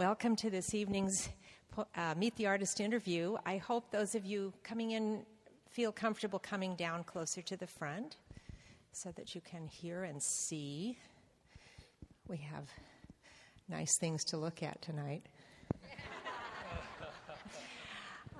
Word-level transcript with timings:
Welcome 0.00 0.34
to 0.36 0.48
this 0.48 0.72
evening's 0.72 1.28
uh, 1.76 2.14
Meet 2.16 2.34
the 2.36 2.46
Artist 2.46 2.80
interview. 2.80 3.36
I 3.44 3.58
hope 3.58 3.90
those 3.90 4.14
of 4.14 4.24
you 4.24 4.54
coming 4.64 4.92
in 4.92 5.26
feel 5.68 5.92
comfortable 5.92 6.38
coming 6.38 6.74
down 6.74 7.04
closer 7.04 7.42
to 7.42 7.54
the 7.54 7.66
front 7.66 8.16
so 8.92 9.12
that 9.16 9.34
you 9.34 9.42
can 9.42 9.66
hear 9.66 10.04
and 10.04 10.22
see. 10.22 10.96
We 12.28 12.38
have 12.38 12.64
nice 13.68 13.98
things 13.98 14.24
to 14.28 14.38
look 14.38 14.62
at 14.62 14.80
tonight. 14.80 15.26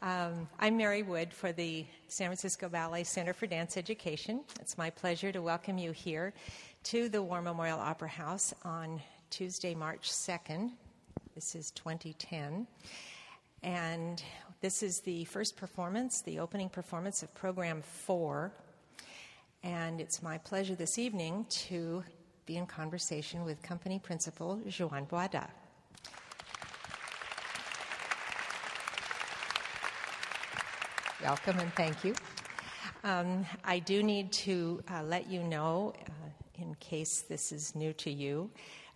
Um, 0.02 0.48
I'm 0.58 0.78
Mary 0.78 1.02
Wood 1.02 1.30
for 1.30 1.52
the 1.52 1.84
San 2.08 2.28
Francisco 2.28 2.70
Ballet 2.70 3.04
Center 3.04 3.34
for 3.34 3.46
Dance 3.46 3.76
Education. 3.76 4.44
It's 4.58 4.78
my 4.78 4.88
pleasure 4.88 5.30
to 5.30 5.42
welcome 5.42 5.76
you 5.76 5.92
here 5.92 6.32
to 6.84 7.10
the 7.10 7.22
War 7.22 7.42
Memorial 7.42 7.78
Opera 7.78 8.08
House 8.08 8.54
on 8.64 9.02
Tuesday, 9.28 9.74
March 9.74 10.10
2nd. 10.10 10.70
This 11.40 11.54
is 11.54 11.70
2010. 11.70 12.66
And 13.62 14.22
this 14.60 14.82
is 14.82 15.00
the 15.00 15.24
first 15.24 15.56
performance, 15.56 16.20
the 16.20 16.38
opening 16.38 16.68
performance 16.68 17.22
of 17.22 17.32
Program 17.32 17.80
4. 17.80 18.52
And 19.62 20.02
it's 20.02 20.22
my 20.22 20.36
pleasure 20.36 20.74
this 20.74 20.98
evening 20.98 21.46
to 21.48 22.04
be 22.44 22.58
in 22.58 22.66
conversation 22.66 23.42
with 23.42 23.62
company 23.62 23.98
principal 23.98 24.60
Joan 24.68 25.06
Boada. 25.06 25.48
Welcome 31.22 31.58
and 31.58 31.72
thank 31.72 32.04
you. 32.04 32.14
Um, 33.02 33.46
I 33.64 33.78
do 33.78 34.02
need 34.02 34.30
to 34.32 34.82
uh, 34.90 35.04
let 35.04 35.30
you 35.30 35.42
know, 35.42 35.94
uh, 36.06 36.62
in 36.62 36.74
case 36.80 37.22
this 37.22 37.50
is 37.50 37.74
new 37.74 37.94
to 37.94 38.10
you, 38.10 38.50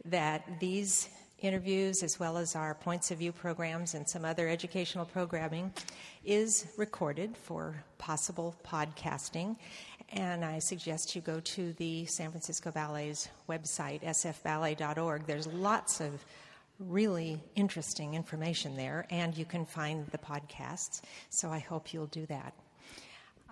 that 0.04 0.60
these 0.60 1.08
interviews, 1.44 2.02
as 2.02 2.18
well 2.18 2.36
as 2.36 2.56
our 2.56 2.74
points 2.74 3.10
of 3.10 3.18
view 3.18 3.32
programs 3.32 3.94
and 3.94 4.08
some 4.08 4.24
other 4.24 4.48
educational 4.48 5.04
programming, 5.04 5.72
is 6.24 6.66
recorded 6.77 7.36
for 7.36 7.84
possible 7.98 8.55
podcasting. 8.66 9.56
And 10.10 10.44
I 10.44 10.58
suggest 10.58 11.14
you 11.14 11.20
go 11.22 11.41
to 11.41 11.72
the 11.74 12.06
San 12.06 12.30
Francisco 12.30 12.70
Ballet's 12.70 13.28
website, 13.48 14.02
sfballet.org. 14.02 15.27
There's 15.27 15.46
lots 15.46 16.00
of 16.00 16.24
really 16.78 17.41
interesting 17.54 18.14
information 18.14 18.76
there, 18.76 19.06
and 19.10 19.36
you 19.36 19.44
can 19.44 19.64
find 19.64 20.06
the 20.08 20.19
podcasts. 20.19 21.02
So 21.30 21.50
I 21.50 21.58
hope 21.58 21.92
you'll 21.92 22.06
do 22.06 22.26
that. 22.26 22.54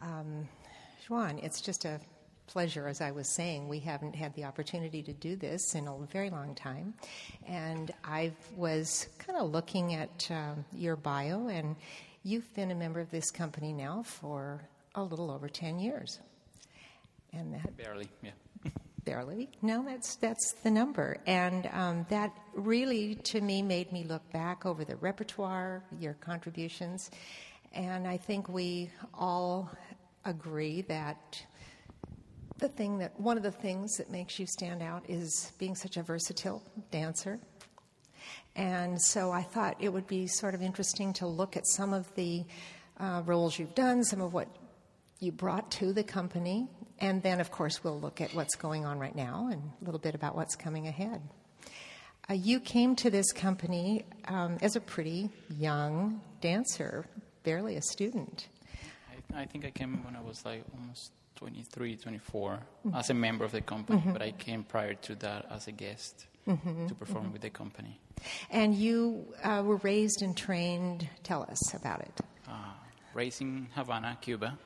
Um, 0.01 0.49
Juan, 1.09 1.39
it's 1.39 1.61
just 1.61 1.85
a 1.85 2.01
pleasure, 2.53 2.87
as 2.87 3.01
I 3.01 3.11
was 3.13 3.29
saying. 3.29 3.69
We 3.69 3.79
haven't 3.81 4.15
had 4.15 4.35
the 4.35 4.45
opportunity 4.45 5.03
to 5.05 5.13
do 5.13 5.37
this 5.37 5.75
in 5.75 5.89
a 5.89 5.97
very 6.11 6.29
long 6.29 6.55
time. 6.55 6.93
And 7.49 7.91
I 8.05 8.33
was 8.57 9.09
kind 9.19 9.39
of 9.39 9.51
looking 9.51 9.95
at 9.95 10.29
um, 10.31 10.65
your 10.73 10.97
bio, 10.97 11.49
and 11.49 11.77
you've 12.25 12.53
been 12.55 12.71
a 12.71 12.75
member 12.75 13.01
of 13.01 13.11
this 13.11 13.31
company 13.31 13.73
now 13.73 14.03
for 14.03 14.61
a 14.95 15.03
little 15.03 15.31
over 15.31 15.49
10 15.49 15.79
years. 15.79 16.19
And 17.33 17.55
that. 17.55 17.75
Barely, 17.79 18.09
yeah 18.23 18.31
barely. 19.05 19.49
No, 19.63 19.85
that's 19.85 20.17
that's 20.17 20.53
the 20.63 20.71
number, 20.71 21.17
and 21.27 21.69
um, 21.73 22.07
that 22.11 22.33
really, 22.55 23.15
to 23.17 23.41
me, 23.41 23.63
made 23.63 23.91
me 23.93 24.05
look 24.05 24.31
back 24.33 24.67
over 24.67 24.85
the 24.85 24.97
repertoire, 24.97 25.83
your 25.99 26.15
contributions, 26.15 27.11
and 27.73 28.07
I 28.07 28.17
think 28.17 28.49
we 28.49 28.91
all 29.15 29.71
agree 30.25 30.83
that 30.83 31.43
the 32.63 32.69
thing 32.69 32.99
that 32.99 33.19
one 33.21 33.37
of 33.37 33.43
the 33.43 33.51
things 33.51 33.97
that 33.97 34.11
makes 34.11 34.39
you 34.39 34.47
stand 34.47 34.83
out 34.83 35.05
is 35.09 35.53
being 35.59 35.75
such 35.75 35.97
a 35.97 36.03
versatile 36.03 36.63
dancer. 36.91 37.39
And 38.55 39.03
so 39.03 39.33
I 39.33 39.43
thought 39.43 39.77
it 39.81 39.89
would 39.89 40.07
be 40.07 40.29
sort 40.29 40.55
of 40.55 40.63
interesting 40.63 41.13
to 41.15 41.27
look 41.27 41.57
at 41.57 41.67
some 41.67 41.93
of 41.93 42.15
the 42.15 42.45
uh, 43.01 43.23
roles 43.27 43.59
you've 43.59 43.75
done, 43.75 44.05
some 44.05 44.21
of 44.21 44.33
what 44.33 44.49
you 45.19 45.33
brought 45.33 45.73
to 45.73 45.93
the 45.93 46.05
company, 46.05 46.69
and 47.01 47.21
then, 47.21 47.41
of 47.41 47.51
course, 47.51 47.83
we'll 47.83 47.99
look 47.99 48.21
at 48.21 48.33
what's 48.33 48.55
going 48.55 48.85
on 48.85 49.01
right 49.01 49.15
now 49.15 49.49
and 49.51 49.61
a 49.81 49.85
little 49.85 49.99
bit 49.99 50.15
about 50.15 50.37
what's 50.37 50.55
coming 50.55 50.87
ahead. 50.87 51.21
Uh, 52.31 52.35
you 52.35 52.61
came 52.61 52.95
to 52.95 53.11
this 53.11 53.33
company 53.33 54.05
um, 54.29 54.57
as 54.63 54.77
a 54.77 54.81
pretty 54.81 55.31
young 55.59 56.21
dancer, 56.41 57.07
barely 57.43 57.75
a 57.75 57.83
student. 57.83 58.47
I, 59.35 59.43
I, 59.43 59.47
think 59.47 59.65
I 59.65 59.71
came 59.71 60.05
when 60.05 60.15
I 60.15 60.21
was 60.21 60.45
like 60.45 60.63
almost 60.79 61.11
23, 61.43 61.97
24 61.97 62.53
mm-hmm. 62.87 62.97
as 62.97 63.11
a 63.11 63.15
member 63.15 63.45
of 63.45 63.51
the 63.51 63.61
company, 63.61 63.99
mm-hmm. 63.99 64.13
but 64.13 64.23
I 64.23 64.31
came 64.31 64.63
prior 64.63 64.95
to 64.95 65.17
that 65.17 65.47
as 65.51 65.67
a 65.67 65.73
guest 65.73 66.27
mm-hmm. 66.47 66.87
to 66.87 66.95
perform 66.95 67.25
mm-hmm. 67.25 67.33
with 67.33 67.43
the 67.43 67.51
company. 67.51 67.99
And 68.49 68.77
you 68.77 69.27
uh, 69.43 69.65
were 69.67 69.79
raised 69.79 70.23
and 70.23 70.37
trained, 70.37 71.09
tell 71.25 71.43
us 71.43 71.75
about 71.75 72.01
it. 72.03 72.21
Uh, 72.47 72.53
raised 73.13 73.41
in 73.41 73.67
Havana, 73.75 74.17
Cuba. 74.21 74.57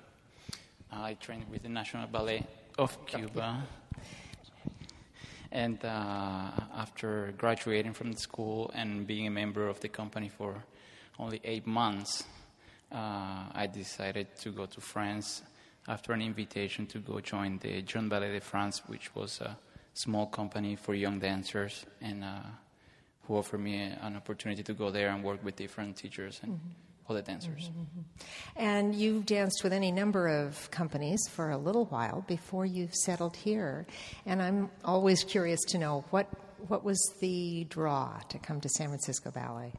I 0.92 1.15
trained 1.15 1.48
with 1.50 1.62
the 1.62 1.70
National 1.70 2.06
Ballet 2.09 2.44
of 2.78 3.06
Cuba. 3.06 3.65
And 5.50 5.82
uh, 5.82 6.50
after 6.76 7.32
graduating 7.38 7.94
from 7.94 8.12
the 8.12 8.19
school 8.19 8.70
and 8.75 9.06
being 9.06 9.26
a 9.26 9.31
member 9.31 9.66
of 9.66 9.81
the 9.81 9.88
company 9.88 10.28
for 10.28 10.62
only 11.19 11.41
eight 11.42 11.66
months, 11.66 12.25
uh, 12.92 13.47
I 13.54 13.66
decided 13.72 14.36
to 14.41 14.50
go 14.50 14.66
to 14.66 14.81
France 14.82 15.41
after 15.88 16.12
an 16.12 16.22
invitation 16.22 16.86
to 16.86 16.98
go 16.98 17.20
join 17.20 17.58
the 17.58 17.82
Jeune 17.82 18.08
Ballet 18.08 18.32
de 18.32 18.41
France, 18.41 18.82
which 18.86 19.14
was 19.14 19.41
a 19.41 19.56
small 19.94 20.26
company 20.26 20.76
for 20.76 20.94
young 20.94 21.19
dancers, 21.19 21.86
and 22.00 22.24
uh, 22.24 22.41
who 23.22 23.36
offered 23.36 23.60
me 23.60 23.80
an 23.80 24.16
opportunity 24.16 24.62
to 24.62 24.74
go 24.74 24.91
there 24.91 25.08
and 25.08 25.22
work 25.22 25.44
with 25.44 25.56
different 25.56 25.97
teachers 25.97 26.41
and. 26.42 26.52
Mm-hmm 26.52 26.70
all 27.08 27.16
the 27.16 27.22
dancers. 27.22 27.70
Mm-hmm. 27.70 28.00
And 28.56 28.94
you've 28.94 29.26
danced 29.26 29.62
with 29.62 29.72
any 29.72 29.92
number 29.92 30.28
of 30.28 30.70
companies 30.70 31.20
for 31.30 31.50
a 31.50 31.56
little 31.56 31.86
while 31.86 32.24
before 32.26 32.66
you've 32.66 32.94
settled 32.94 33.36
here. 33.36 33.86
And 34.24 34.42
I'm 34.42 34.70
always 34.84 35.22
curious 35.24 35.60
to 35.68 35.78
know 35.78 36.04
what, 36.10 36.28
what 36.68 36.84
was 36.84 36.98
the 37.20 37.64
draw 37.64 38.18
to 38.28 38.38
come 38.38 38.60
to 38.60 38.68
San 38.68 38.88
Francisco 38.88 39.30
Ballet? 39.30 39.72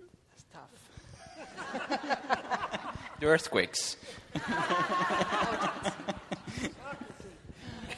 That's 0.30 0.44
tough. 1.90 2.44
the 3.20 3.26
earthquakes. 3.26 3.96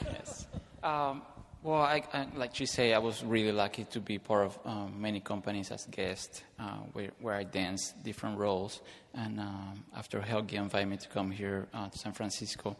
yes. 0.03 0.47
Um, 0.83 1.23
well, 1.63 1.83
I, 1.83 2.03
I, 2.15 2.27
like 2.37 2.59
you 2.59 2.65
say, 2.65 2.95
I 2.95 2.99
was 2.99 3.23
really 3.23 3.53
lucky 3.53 3.85
to 3.85 4.01
be 4.01 4.19
part 4.19 4.47
of 4.47 4.59
um, 4.65 4.95
many 4.99 5.21
companies 5.21 5.71
as 5.71 5.85
guest, 5.91 6.43
uh, 6.59 6.79
where, 6.95 7.11
where, 7.21 7.35
I 7.35 7.45
danced 7.45 8.03
different 8.03 8.39
roles. 8.39 8.81
And 9.13 9.39
um, 9.41 9.85
after 9.95 10.23
Helgi 10.23 10.57
invited 10.57 10.89
me 10.89 10.97
to 10.97 11.09
come 11.09 11.31
here 11.31 11.69
uh, 11.75 11.91
to 11.91 11.99
San 11.99 12.13
Francisco, 12.13 12.79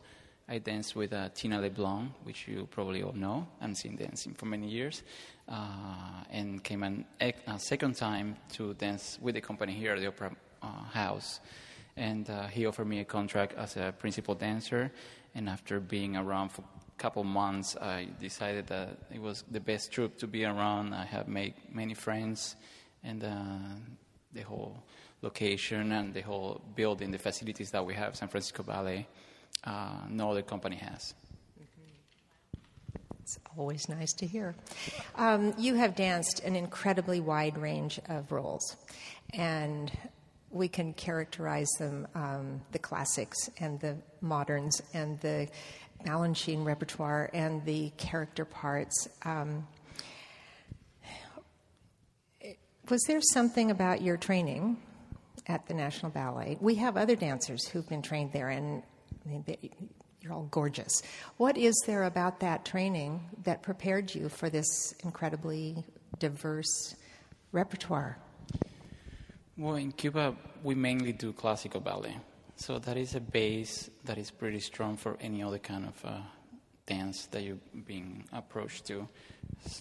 I 0.49 0.59
danced 0.59 0.97
with 0.97 1.13
uh, 1.13 1.29
Tina 1.35 1.61
LeBlanc, 1.61 2.11
which 2.25 2.49
you 2.49 2.67
probably 2.71 3.03
all 3.03 3.13
know. 3.13 3.47
I've 3.61 3.77
seen 3.77 3.97
dancing 3.97 4.33
for 4.33 4.47
many 4.47 4.69
years, 4.69 5.03
uh, 5.47 6.25
and 6.31 6.65
came 6.65 6.83
an, 6.83 7.05
a 7.21 7.59
second 7.59 7.97
time 7.97 8.37
to 8.55 8.73
dance 8.75 9.19
with 9.21 9.35
the 9.35 9.43
company 9.43 9.75
here 9.75 9.93
at 9.93 10.01
the 10.01 10.07
Opera 10.07 10.35
uh, 10.63 10.67
House. 10.85 11.41
And 11.97 12.29
uh, 12.31 12.47
he 12.47 12.67
offered 12.67 12.87
me 12.87 13.01
a 13.01 13.05
contract 13.05 13.55
as 13.57 13.77
a 13.77 13.93
principal 13.99 14.35
dancer. 14.35 14.91
And 15.35 15.49
after 15.49 15.81
being 15.81 16.17
around 16.17 16.51
for 16.51 16.63
a 16.63 16.99
couple 16.99 17.25
months, 17.25 17.77
I 17.77 18.09
decided 18.21 18.67
that 18.69 18.97
it 19.15 19.21
was 19.21 19.45
the 19.51 19.61
best 19.61 19.93
troupe 19.93 20.19
to 20.19 20.27
be 20.27 20.45
around. 20.45 20.95
I 20.95 21.05
have 21.05 21.29
made 21.29 21.55
many 21.73 21.95
friends, 21.95 22.57
and 23.05 23.23
uh, 23.23 23.37
the 24.33 24.43
whole 24.43 24.83
location 25.23 25.93
and 25.93 26.15
the 26.15 26.23
whole 26.23 26.61
building, 26.75 27.11
the 27.11 27.19
facilities 27.19 27.71
that 27.71 27.85
we 27.85 27.95
have, 27.95 28.17
San 28.17 28.29
Francisco 28.29 28.63
Ballet, 28.63 29.07
uh, 29.65 30.01
no 30.09 30.31
other 30.31 30.43
company 30.43 30.77
has. 30.77 31.15
It's 33.23 33.39
always 33.57 33.89
nice 33.89 34.13
to 34.15 34.27
hear. 34.27 34.57
Um, 35.15 35.55
you 35.57 35.75
have 35.77 35.95
danced 35.95 36.41
an 36.45 36.57
incredibly 36.57 37.21
wide 37.21 37.57
range 37.59 38.01
of 38.09 38.33
roles, 38.33 38.77
and 39.35 39.93
we 40.51 40.69
can 40.69 40.93
characterize 40.93 41.71
them 41.79 42.07
um, 42.15 42.61
the 42.73 42.79
classics 42.79 43.49
and 43.59 43.79
the 43.81 43.97
moderns 44.21 44.83
and 44.93 45.19
the 45.21 45.49
Balanchine 46.05 46.65
repertoire 46.65 47.31
and 47.33 47.65
the 47.65 47.91
character 47.97 48.45
parts. 48.45 49.09
Um, 49.25 49.67
was 52.89 53.03
there 53.07 53.21
something 53.21 53.71
about 53.71 54.03
your 54.03 54.17
training 54.17 54.77
at 55.47 55.67
the 55.69 55.75
National 55.75 56.11
Ballet? 56.11 56.59
We 56.61 56.75
have 56.77 56.97
other 56.97 57.15
dancers 57.15 57.69
who've 57.69 57.89
been 57.89 58.03
trained 58.03 58.33
there, 58.33 58.49
and 58.49 58.83
you're 60.21 60.33
all 60.33 60.49
gorgeous. 60.51 61.03
What 61.37 61.57
is 61.57 61.75
there 61.87 62.05
about 62.05 62.41
that 62.41 62.65
training 62.65 63.21
that 63.45 63.63
prepared 63.63 64.13
you 64.13 64.29
for 64.29 64.51
this 64.51 64.93
incredibly 65.05 65.85
diverse 66.19 66.97
repertoire? 67.53 68.19
Well, 69.57 69.77
in 69.77 69.93
Cuba, 69.93 70.35
we 70.63 70.75
mainly 70.75 71.13
do 71.13 71.33
classical 71.33 71.81
ballet. 71.81 72.17
So 72.57 72.79
that 72.79 72.97
is 72.97 73.15
a 73.15 73.21
base 73.21 73.91
that 74.05 74.17
is 74.17 74.31
pretty 74.31 74.61
strong 74.61 74.97
for 74.97 75.17
any 75.21 75.43
other 75.43 75.59
kind 75.59 75.87
of 75.87 76.05
uh, 76.05 76.19
dance 76.87 77.27
that 77.27 77.43
you're 77.43 77.59
being 77.87 78.25
approached 78.33 78.87
to. 78.87 79.09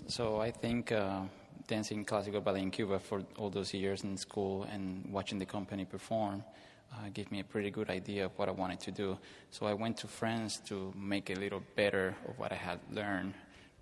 So 0.08 0.42
I 0.42 0.52
think 0.52 0.92
uh, 0.92 1.22
dancing 1.68 2.04
classical 2.04 2.42
ballet 2.42 2.62
in 2.62 2.72
Cuba 2.72 3.00
for 3.00 3.24
all 3.38 3.50
those 3.50 3.74
years 3.74 4.04
in 4.04 4.18
school 4.18 4.64
and 4.72 5.06
watching 5.12 5.38
the 5.40 5.46
company 5.46 5.86
perform 5.86 6.44
uh, 6.92 7.10
gave 7.14 7.32
me 7.32 7.40
a 7.40 7.44
pretty 7.44 7.70
good 7.70 7.90
idea 7.90 8.26
of 8.26 8.32
what 8.38 8.50
I 8.50 8.52
wanted 8.52 8.80
to 8.82 8.92
do. 8.92 9.18
So 9.52 9.66
I 9.68 9.74
went 9.74 9.98
to 9.98 10.08
France 10.08 10.58
to 10.68 10.92
make 10.98 11.30
a 11.30 11.36
little 11.36 11.62
better 11.76 12.16
of 12.28 12.40
what 12.40 12.52
I 12.52 12.56
had 12.56 12.80
learned. 12.92 13.34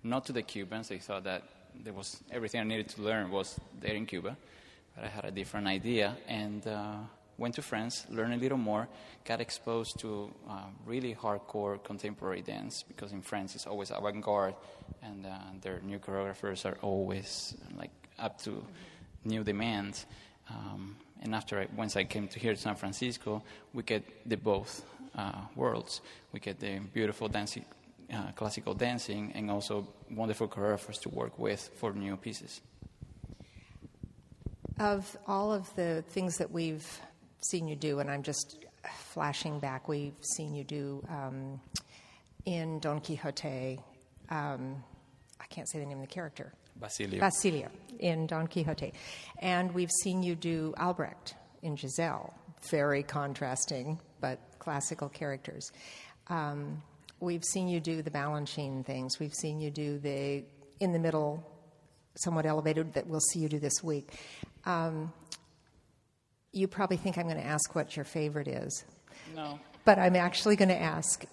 Not 0.02 0.26
to 0.26 0.32
the 0.32 0.42
Cubans; 0.42 0.88
they 0.88 0.98
thought 0.98 1.24
that 1.24 1.42
there 1.82 1.92
was 1.92 2.22
everything 2.30 2.60
I 2.60 2.64
needed 2.64 2.88
to 2.90 3.02
learn 3.02 3.30
was 3.30 3.58
there 3.80 3.94
in 3.94 4.06
Cuba, 4.06 4.36
but 4.98 5.06
I 5.06 5.10
had 5.10 5.24
a 5.24 5.30
different 5.30 5.66
idea 5.66 6.16
and. 6.26 6.66
Uh, 6.66 6.96
went 7.38 7.54
to 7.54 7.62
France, 7.62 8.04
learned 8.10 8.34
a 8.34 8.36
little 8.36 8.58
more, 8.58 8.88
got 9.24 9.40
exposed 9.40 9.96
to 10.00 10.28
uh, 10.50 10.64
really 10.84 11.14
hardcore 11.14 11.80
contemporary 11.84 12.42
dance 12.42 12.82
because 12.82 13.12
in 13.12 13.22
France 13.22 13.54
it's 13.54 13.64
always 13.64 13.92
avant-garde, 13.92 14.56
and 15.04 15.24
uh, 15.24 15.38
their 15.60 15.78
new 15.84 16.00
choreographers 16.00 16.64
are 16.64 16.76
always 16.82 17.54
like 17.76 17.92
up 18.18 18.42
to 18.42 18.60
new 19.24 19.44
demands. 19.44 20.04
Um, 20.50 20.96
and 21.22 21.32
after 21.32 21.60
I, 21.60 21.68
once 21.76 21.94
I 21.94 22.02
came 22.02 22.26
to 22.26 22.40
here 22.40 22.54
to 22.54 22.60
San 22.60 22.74
Francisco, 22.74 23.44
we 23.72 23.84
get 23.84 24.02
the 24.28 24.36
both 24.36 24.84
uh, 25.16 25.42
worlds. 25.54 26.00
We 26.32 26.40
get 26.40 26.58
the 26.58 26.80
beautiful 26.92 27.28
dancing, 27.28 27.64
uh, 28.12 28.32
classical 28.34 28.74
dancing, 28.74 29.30
and 29.36 29.48
also 29.48 29.86
wonderful 30.10 30.48
choreographers 30.48 31.00
to 31.02 31.08
work 31.08 31.38
with 31.38 31.70
for 31.76 31.92
new 31.92 32.16
pieces. 32.16 32.62
Of 34.78 35.16
all 35.26 35.52
of 35.52 35.74
the 35.74 36.04
things 36.10 36.36
that 36.36 36.52
we've 36.52 36.86
seen 37.40 37.66
you 37.66 37.74
do, 37.74 37.98
and 37.98 38.08
I'm 38.08 38.22
just 38.22 38.64
flashing 39.12 39.58
back. 39.58 39.88
We've 39.88 40.14
seen 40.20 40.54
you 40.54 40.62
do 40.62 41.04
um, 41.08 41.60
in 42.44 42.78
Don 42.78 43.00
Quixote. 43.00 43.80
Um, 44.30 44.82
I 45.40 45.46
can't 45.46 45.68
say 45.68 45.80
the 45.80 45.86
name 45.86 45.98
of 45.98 46.06
the 46.06 46.14
character. 46.14 46.52
Basilio. 46.76 47.18
Basilio 47.18 47.68
in 47.98 48.28
Don 48.28 48.46
Quixote, 48.46 48.92
and 49.40 49.72
we've 49.74 49.90
seen 50.04 50.22
you 50.22 50.36
do 50.36 50.74
Albrecht 50.78 51.34
in 51.62 51.76
Giselle. 51.76 52.32
Very 52.70 53.02
contrasting, 53.02 53.98
but 54.20 54.38
classical 54.60 55.08
characters. 55.08 55.72
Um, 56.28 56.82
we've 57.20 57.44
seen 57.44 57.66
you 57.66 57.80
do 57.80 58.02
the 58.02 58.10
Balanchine 58.10 58.84
things. 58.84 59.18
We've 59.18 59.34
seen 59.34 59.60
you 59.60 59.70
do 59.70 59.98
the 59.98 60.44
in 60.78 60.92
the 60.92 60.98
middle, 61.00 61.44
somewhat 62.18 62.46
elevated 62.46 62.94
that 62.94 63.06
we'll 63.06 63.20
see 63.20 63.40
you 63.40 63.48
do 63.48 63.58
this 63.58 63.82
week. 63.82 64.12
Um, 64.64 65.12
you 66.52 66.66
probably 66.68 66.96
think 66.96 67.18
I'm 67.18 67.24
going 67.24 67.36
to 67.36 67.46
ask 67.46 67.74
what 67.74 67.96
your 67.96 68.04
favorite 68.04 68.48
is. 68.48 68.84
No. 69.34 69.58
But 69.84 69.98
I'm 69.98 70.16
actually 70.16 70.56
going 70.56 70.70
to 70.70 70.80
ask 70.80 71.24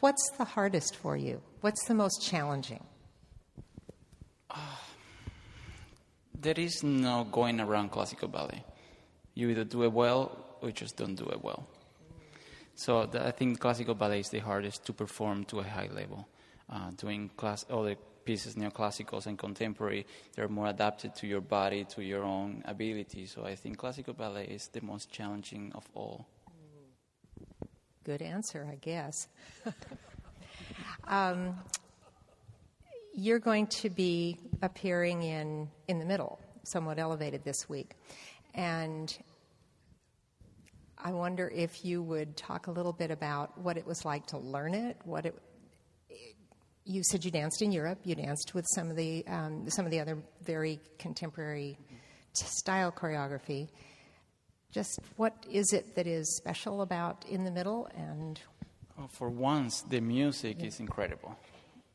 what's 0.00 0.30
the 0.38 0.44
hardest 0.44 0.96
for 0.96 1.16
you? 1.16 1.40
What's 1.60 1.84
the 1.86 1.94
most 1.94 2.22
challenging? 2.22 2.84
Uh, 4.50 4.56
there 6.40 6.58
is 6.58 6.82
no 6.82 7.26
going 7.30 7.60
around 7.60 7.90
classical 7.90 8.28
ballet. 8.28 8.64
You 9.34 9.48
either 9.50 9.64
do 9.64 9.82
it 9.84 9.92
well 9.92 10.36
or 10.60 10.68
you 10.68 10.74
just 10.74 10.96
don't 10.96 11.14
do 11.14 11.26
it 11.26 11.42
well. 11.42 11.66
So 12.74 13.06
the, 13.06 13.26
I 13.26 13.32
think 13.32 13.58
classical 13.58 13.94
ballet 13.94 14.20
is 14.20 14.28
the 14.28 14.38
hardest 14.38 14.84
to 14.86 14.92
perform 14.92 15.44
to 15.46 15.60
a 15.60 15.64
high 15.64 15.88
level. 15.92 16.28
Uh, 16.70 16.90
doing 16.96 17.30
class, 17.36 17.64
other 17.70 17.96
pieces, 18.28 18.56
neoclassicals 18.56 19.26
and 19.26 19.38
contemporary, 19.38 20.04
they're 20.34 20.50
more 20.50 20.66
adapted 20.66 21.14
to 21.14 21.26
your 21.26 21.40
body, 21.40 21.84
to 21.84 22.02
your 22.02 22.22
own 22.22 22.62
ability. 22.66 23.24
So 23.24 23.46
I 23.46 23.54
think 23.54 23.78
classical 23.78 24.12
ballet 24.12 24.44
is 24.44 24.68
the 24.68 24.82
most 24.82 25.10
challenging 25.10 25.72
of 25.74 25.88
all. 25.94 26.26
Good 28.04 28.20
answer, 28.20 28.68
I 28.70 28.74
guess. 28.74 29.28
um, 31.04 31.56
you're 33.14 33.38
going 33.38 33.66
to 33.82 33.88
be 33.88 34.36
appearing 34.60 35.22
in 35.22 35.70
in 35.88 35.98
the 35.98 36.04
middle, 36.04 36.38
somewhat 36.64 36.98
elevated 36.98 37.44
this 37.44 37.66
week, 37.66 37.94
and 38.52 39.16
I 40.98 41.12
wonder 41.12 41.50
if 41.54 41.82
you 41.82 42.02
would 42.02 42.36
talk 42.36 42.66
a 42.66 42.72
little 42.72 42.92
bit 42.92 43.10
about 43.10 43.56
what 43.56 43.78
it 43.78 43.86
was 43.86 44.04
like 44.04 44.26
to 44.26 44.38
learn 44.38 44.74
it, 44.74 44.98
what 45.04 45.24
it 45.24 45.34
you 46.88 47.02
said 47.04 47.24
you 47.24 47.30
danced 47.30 47.60
in 47.60 47.70
Europe. 47.70 47.98
You 48.04 48.14
danced 48.14 48.54
with 48.54 48.66
some 48.74 48.90
of 48.90 48.96
the 48.96 49.24
um, 49.28 49.68
some 49.68 49.84
of 49.84 49.90
the 49.90 50.00
other 50.00 50.18
very 50.42 50.80
contemporary 50.98 51.78
style 52.32 52.90
choreography. 52.90 53.68
Just 54.72 54.98
what 55.16 55.34
is 55.50 55.72
it 55.72 55.94
that 55.96 56.06
is 56.06 56.36
special 56.36 56.82
about 56.82 57.24
In 57.28 57.44
the 57.44 57.50
Middle? 57.50 57.88
And 57.94 58.40
well, 58.96 59.08
for 59.08 59.28
once, 59.28 59.82
the 59.82 60.00
music 60.00 60.62
is 60.62 60.80
incredible. 60.80 61.36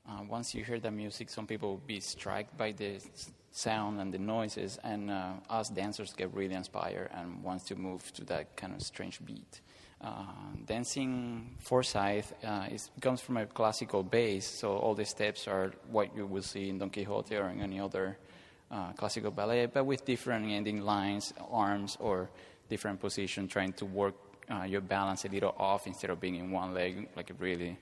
Uh, 0.07 0.23
once 0.29 0.53
you 0.53 0.63
hear 0.63 0.79
the 0.79 0.91
music, 0.91 1.29
some 1.29 1.47
people 1.47 1.69
will 1.69 1.87
be 1.87 1.99
struck 1.99 2.45
by 2.57 2.71
the 2.71 2.99
sound 3.51 3.99
and 3.99 4.13
the 4.13 4.17
noises, 4.17 4.77
and 4.83 5.09
uh, 5.09 5.33
us 5.49 5.69
dancers 5.69 6.13
get 6.13 6.33
really 6.33 6.55
inspired 6.55 7.09
and 7.13 7.41
wants 7.43 7.65
to 7.65 7.75
move 7.75 8.11
to 8.13 8.25
that 8.25 8.55
kind 8.57 8.73
of 8.73 8.81
strange 8.81 9.23
beat. 9.25 9.61
Uh, 10.03 10.25
dancing 10.65 11.55
Forsythe 11.59 12.25
uh, 12.43 12.67
is, 12.69 12.89
comes 12.99 13.21
from 13.21 13.37
a 13.37 13.45
classical 13.45 14.03
base, 14.03 14.45
so 14.45 14.75
all 14.75 14.95
the 14.95 15.05
steps 15.05 15.47
are 15.47 15.71
what 15.89 16.13
you 16.15 16.25
will 16.25 16.41
see 16.41 16.67
in 16.67 16.77
Don 16.77 16.89
Quixote 16.89 17.37
or 17.37 17.49
in 17.49 17.61
any 17.61 17.79
other 17.79 18.17
uh, 18.69 18.91
classical 18.93 19.31
ballet, 19.31 19.65
but 19.67 19.85
with 19.85 20.03
different 20.03 20.51
ending 20.51 20.81
lines, 20.81 21.33
arms, 21.49 21.95
or 22.01 22.29
different 22.69 22.99
position, 22.99 23.47
trying 23.47 23.71
to 23.73 23.85
work 23.85 24.15
uh, 24.51 24.63
your 24.63 24.81
balance 24.81 25.23
a 25.23 25.29
little 25.29 25.55
off 25.57 25.87
instead 25.87 26.09
of 26.09 26.19
being 26.19 26.35
in 26.35 26.51
one 26.51 26.73
leg 26.73 27.07
like 27.15 27.29
a 27.29 27.33
really 27.35 27.77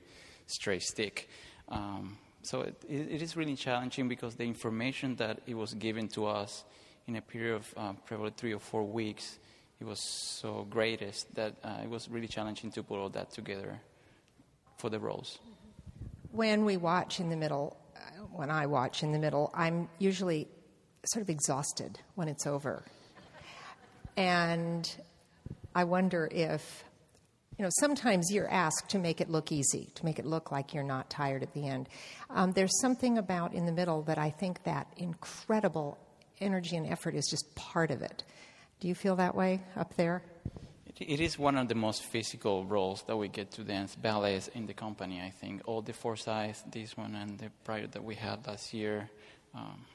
straight 0.46 0.84
stick. 0.84 1.28
Um, 1.70 2.20
so 2.44 2.62
it, 2.62 2.84
it 2.88 3.22
is 3.22 3.36
really 3.36 3.56
challenging 3.56 4.08
because 4.08 4.36
the 4.36 4.44
information 4.44 5.16
that 5.16 5.40
it 5.48 5.56
was 5.56 5.74
given 5.74 6.08
to 6.10 6.28
us 6.28 6.66
in 7.08 7.16
a 7.16 7.22
period 7.22 7.56
of 7.56 7.74
uh, 7.78 7.94
probably 8.06 8.32
three 8.38 8.54
or 8.54 8.60
four 8.60 8.84
weeks 8.84 9.40
it 9.82 9.88
was 9.88 10.00
so 10.00 10.68
greatest 10.70 11.34
that 11.34 11.56
uh, 11.64 11.80
it 11.84 11.90
was 11.90 12.08
really 12.08 12.28
challenging 12.28 12.72
to 12.72 12.84
put 12.84 13.00
all 13.00 13.10
that 13.10 13.32
together 13.32 13.82
for 14.78 14.92
the 14.92 15.00
roles. 15.00 15.40
When 16.32 16.66
we 16.66 16.78
watch 16.78 17.20
in 17.20 17.32
the 17.32 17.36
middle, 17.36 17.76
uh, 17.96 18.00
when 18.32 18.52
I 18.52 18.68
watch 18.68 19.02
in 19.02 19.12
the 19.12 19.18
middle, 19.18 19.52
I'm 19.56 19.90
usually 19.98 20.48
sort 21.06 21.24
of 21.24 21.32
exhausted 21.32 22.00
when 22.14 22.28
it's 22.28 22.46
over. 22.46 22.86
And 24.16 24.88
I 25.74 25.86
wonder 25.86 26.30
if, 26.32 26.84
you 27.58 27.64
know, 27.64 27.72
sometimes 27.80 28.32
you're 28.32 28.50
asked 28.52 28.90
to 28.90 29.00
make 29.00 29.20
it 29.20 29.32
look 29.32 29.52
easy, 29.52 29.90
to 29.96 30.06
make 30.06 30.20
it 30.20 30.28
look 30.28 30.52
like 30.52 30.76
you're 30.76 30.84
not 30.84 31.10
tired 31.10 31.42
at 31.42 31.54
the 31.56 31.68
end. 31.68 31.90
Um, 32.30 32.52
there's 32.52 32.80
something 32.82 33.18
about 33.18 33.54
in 33.56 33.66
the 33.66 33.72
middle 33.72 34.04
that 34.04 34.20
I 34.20 34.30
think 34.30 34.64
that 34.64 34.86
incredible 34.98 35.98
energy 36.40 36.76
and 36.76 36.86
effort 36.86 37.16
is 37.16 37.28
just 37.32 37.56
part 37.56 37.90
of 37.90 38.04
it. 38.04 38.24
Do 38.82 38.88
you 38.88 38.96
feel 38.96 39.16
that 39.18 39.36
way 39.36 39.62
up 39.78 39.96
there? 39.96 40.24
It 41.00 41.20
is 41.20 41.38
one 41.38 41.56
of 41.56 41.68
the 41.68 41.76
most 41.76 42.04
physical 42.04 42.66
roles 42.66 43.04
that 43.04 43.16
we 43.16 43.28
get 43.28 43.52
to 43.52 43.64
dance 43.64 43.96
ballets 43.96 44.48
in 44.50 44.66
the 44.66 44.74
company. 44.74 45.22
I 45.22 45.30
think 45.30 45.62
all 45.66 45.84
the 45.84 45.94
Forsythe, 45.94 46.56
this 46.72 46.98
one, 46.98 47.14
and 47.14 47.38
the 47.38 47.52
prior 47.64 47.86
that 47.86 48.04
we 48.04 48.16
had 48.16 48.48
last 48.48 48.74
year, 48.74 49.08
um, 49.54 49.86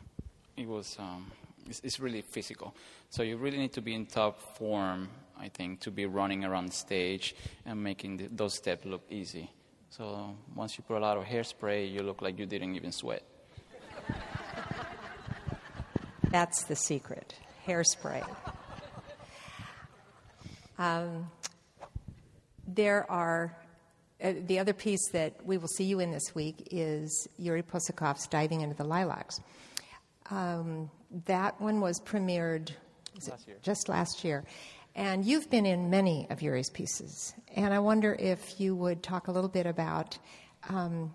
it 0.57 0.69
was 0.69 0.97
um, 1.01 1.33
it's, 1.69 1.81
it's, 1.83 1.99
really 1.99 2.23
physical. 2.23 2.77
So 3.11 3.25
you 3.25 3.37
really 3.39 3.59
need 3.59 3.73
to 3.73 3.81
be 3.81 3.93
in 3.93 4.07
top 4.07 4.57
form, 4.57 5.09
I 5.37 5.49
think, 5.49 5.81
to 5.81 5.91
be 5.91 6.07
running 6.07 6.45
around 6.45 6.73
stage 6.73 7.35
and 7.65 7.83
making 7.83 8.19
the, 8.19 8.29
those 8.29 8.55
steps 8.55 8.85
look 8.85 9.03
easy. 9.11 9.51
So 9.91 10.37
once 10.55 10.79
you 10.79 10.85
put 10.87 10.99
a 10.99 11.01
lot 11.01 11.17
of 11.17 11.25
hairspray, 11.25 11.93
you 11.93 12.05
look 12.05 12.23
like 12.23 12.39
you 12.39 12.47
didn't 12.47 12.77
even 12.77 12.93
sweat. 12.93 13.25
That's 16.31 16.65
the 16.65 16.77
secret 16.77 17.35
hairspray. 17.67 18.25
Um, 20.79 21.31
there 22.67 23.11
are 23.11 23.57
uh, 24.23 24.33
the 24.47 24.59
other 24.59 24.73
piece 24.73 25.09
that 25.13 25.35
we 25.45 25.59
will 25.59 25.69
see 25.69 25.85
you 25.85 26.01
in 26.01 26.11
this 26.11 26.35
week 26.35 26.69
is 26.71 27.29
Yuri 27.39 27.63
Possokhov's 27.63 28.27
Diving 28.27 28.61
into 28.61 28.75
the 28.75 28.85
Lilacs. 28.85 29.41
Um, 30.31 30.91
that 31.27 31.61
one 31.61 31.81
was 31.81 32.01
premiered 32.01 32.71
last 33.29 33.49
just 33.63 33.89
last 33.89 34.25
year. 34.25 34.45
And 34.95 35.25
you've 35.25 35.51
been 35.51 35.67
in 35.67 35.91
many 35.91 36.27
of 36.31 36.41
Yuri's 36.41 36.71
pieces. 36.71 37.35
And 37.55 37.73
I 37.73 37.79
wonder 37.79 38.17
if 38.19 38.59
you 38.59 38.75
would 38.75 39.03
talk 39.03 39.29
a 39.29 39.33
little 39.33 39.51
bit 39.51 39.67
about 39.67 40.19
um, 40.69 41.13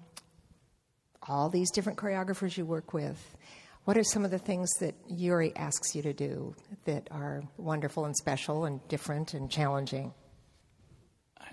all 1.27 1.49
these 1.49 1.71
different 1.71 1.97
choreographers 1.97 2.57
you 2.57 2.65
work 2.65 2.93
with 2.93 3.35
what 3.85 3.97
are 3.97 4.03
some 4.03 4.23
of 4.23 4.31
the 4.31 4.39
things 4.39 4.69
that 4.79 4.95
Yuri 5.07 5.53
asks 5.55 5.95
you 5.95 6.01
to 6.03 6.13
do 6.13 6.55
that 6.85 7.07
are 7.11 7.43
wonderful 7.57 8.05
and 8.05 8.15
special 8.15 8.65
and 8.65 8.85
different 8.87 9.33
and 9.33 9.49
challenging? 9.49 10.13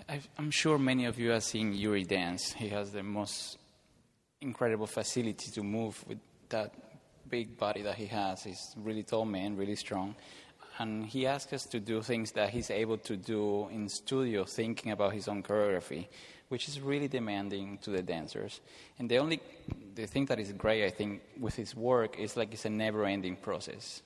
I, 0.08 0.20
am 0.38 0.50
sure 0.50 0.78
many 0.78 1.06
of 1.06 1.18
you 1.18 1.30
have 1.30 1.42
seen 1.42 1.75
Yuri 1.75 2.04
dance. 2.04 2.52
He 2.52 2.68
has 2.68 2.92
the 2.92 3.02
most 3.02 3.58
incredible 4.40 4.87
facility 4.87 5.50
to 5.52 5.62
move 5.62 6.02
with 6.06 6.18
that 6.50 6.73
big 7.28 7.58
body 7.58 7.82
that 7.82 7.97
he 7.97 8.06
has. 8.06 8.42
He's 8.42 8.75
really 8.76 9.02
tall 9.02 9.25
man, 9.25 9.56
really 9.56 9.76
strong. 9.76 10.14
And 10.78 11.04
he 11.04 11.26
asks 11.26 11.52
us 11.52 11.64
to 11.66 11.80
do 11.80 12.02
things 12.02 12.32
that 12.32 12.50
he's 12.50 12.70
able 12.70 12.99
to 12.99 13.16
do 13.16 13.68
in 13.68 13.88
studio, 13.88 14.44
thinking 14.44 14.92
about 14.92 15.12
his 15.12 15.28
own 15.28 15.42
choreography. 15.42 16.06
Which 16.49 16.69
is 16.69 16.81
really 16.81 17.09
demanding 17.09 17.78
to 17.78 17.90
the 17.90 18.02
dancers. 18.02 18.61
And 18.99 19.09
the 19.09 19.19
only 19.19 19.40
the 19.95 20.07
thing 20.07 20.26
that 20.26 20.38
is 20.38 20.52
great, 20.52 20.85
I 20.85 20.90
think, 20.90 21.23
with 21.38 21.55
his 21.55 21.75
work 21.75 22.19
is 22.19 22.37
like 22.37 22.52
it's 22.52 22.64
a 22.64 22.71
never-ending 22.71 23.37
process. 23.37 24.02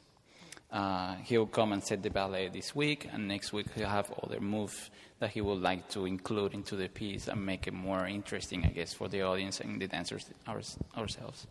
Uh, 0.70 1.16
he'll 1.16 1.46
come 1.46 1.72
and 1.72 1.84
set 1.84 2.02
the 2.02 2.08
ballet 2.08 2.48
this 2.48 2.74
week, 2.74 3.06
and 3.12 3.28
next 3.28 3.52
week 3.52 3.66
he'll 3.74 3.88
have 3.88 4.10
other 4.22 4.40
moves 4.40 4.90
that 5.18 5.30
he 5.30 5.40
would 5.42 5.60
like 5.60 5.88
to 5.90 6.06
include 6.06 6.54
into 6.54 6.76
the 6.76 6.88
piece 6.88 7.28
and 7.28 7.44
make 7.44 7.66
it 7.66 7.74
more 7.74 8.06
interesting, 8.06 8.64
I 8.64 8.68
guess, 8.68 8.94
for 8.94 9.06
the 9.06 9.22
audience 9.22 9.60
and 9.60 9.80
the 9.80 9.86
dancers 9.86 10.24
ours, 10.48 10.78
ourselves. 10.96 11.46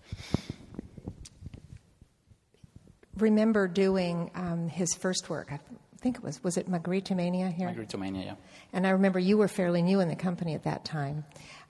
Remember 3.18 3.68
doing 3.68 4.32
um, 4.34 4.68
his 4.68 4.96
first 4.96 5.30
work. 5.30 5.54
I 6.02 6.04
think 6.04 6.18
it 6.18 6.24
was 6.24 6.44
was 6.44 6.58
it 6.58 6.68
Magrittomania 6.68 7.54
here? 7.54 7.68
Magrittomania, 7.70 8.26
yeah. 8.26 8.36
And 8.74 8.88
I 8.88 8.90
remember 8.90 9.20
you 9.20 9.38
were 9.38 9.48
fairly 9.48 9.84
new 9.84 10.00
in 10.00 10.08
the 10.08 10.16
company 10.16 10.56
at 10.56 10.64
that 10.64 10.84
time. 10.84 11.26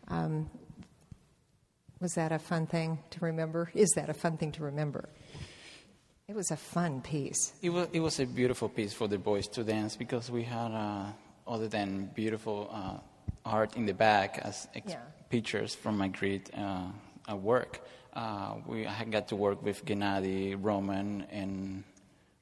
Um, 0.08 0.50
was 2.00 2.14
that 2.14 2.32
a 2.32 2.40
fun 2.40 2.66
thing 2.66 3.00
to 3.10 3.26
remember? 3.26 3.70
Is 3.74 3.90
that 3.98 4.10
a 4.10 4.14
fun 4.14 4.38
thing 4.38 4.54
to 4.54 4.64
remember? 4.64 5.10
It 6.30 6.36
was 6.36 6.50
a 6.50 6.56
fun 6.56 7.02
piece. 7.02 7.52
It 7.62 7.72
was, 7.72 7.90
it 7.92 8.00
was 8.00 8.22
a 8.22 8.26
beautiful 8.26 8.70
piece 8.70 8.94
for 8.94 9.10
the 9.10 9.18
boys 9.18 9.48
to 9.50 9.66
dance 9.66 9.98
because 9.98 10.32
we 10.32 10.44
had, 10.44 10.72
uh, 10.72 11.08
other 11.46 11.68
than 11.68 12.10
beautiful 12.16 12.70
uh, 12.72 13.00
art 13.46 13.76
in 13.76 13.86
the 13.86 13.94
back 13.94 14.40
as 14.42 14.66
ex- 14.74 14.94
Yeah. 14.94 15.02
pictures 15.30 15.76
from 15.76 15.98
my 15.98 16.08
great 16.08 16.50
uh, 16.58 16.86
uh, 17.30 17.36
work, 17.36 17.86
uh, 18.14 18.56
we 18.66 18.88
I 18.88 19.04
got 19.04 19.28
to 19.28 19.36
work 19.36 19.62
with 19.62 19.84
Gennady, 19.86 20.56
Roman, 20.58 21.24
and 21.32 21.84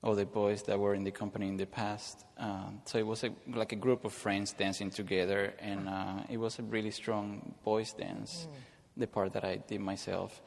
other 0.03 0.25
boys 0.25 0.63
that 0.63 0.79
were 0.79 0.95
in 0.95 1.03
the 1.03 1.11
company 1.11 1.47
in 1.47 1.57
the 1.57 1.65
past. 1.65 2.25
Uh, 2.37 2.69
so 2.85 2.97
it 2.97 3.05
was 3.05 3.23
a, 3.23 3.31
like 3.53 3.73
a 3.73 3.75
group 3.75 4.05
of 4.05 4.13
friends 4.13 4.53
dancing 4.53 4.89
together, 4.89 5.53
and 5.59 5.89
uh, 5.89 6.23
it 6.29 6.37
was 6.37 6.57
a 6.59 6.63
really 6.63 6.91
strong 6.91 7.53
boys 7.63 7.93
dance, 7.93 8.47
the 8.95 9.07
part 9.07 9.33
that 9.33 9.43
I 9.43 9.57
did 9.57 9.81
myself. 9.81 10.41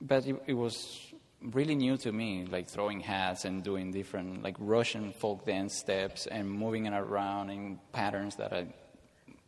But 0.00 0.26
it, 0.26 0.40
it 0.46 0.54
was 0.54 1.12
really 1.40 1.74
new 1.74 1.96
to 1.98 2.12
me, 2.12 2.46
like 2.46 2.68
throwing 2.68 3.00
hats 3.00 3.44
and 3.44 3.62
doing 3.62 3.90
different, 3.90 4.42
like 4.42 4.56
Russian 4.58 5.12
folk 5.12 5.44
dance 5.44 5.74
steps 5.74 6.26
and 6.26 6.50
moving 6.50 6.86
it 6.86 6.94
around 6.94 7.50
in 7.50 7.78
patterns 7.92 8.36
that 8.36 8.52
I'd 8.52 8.72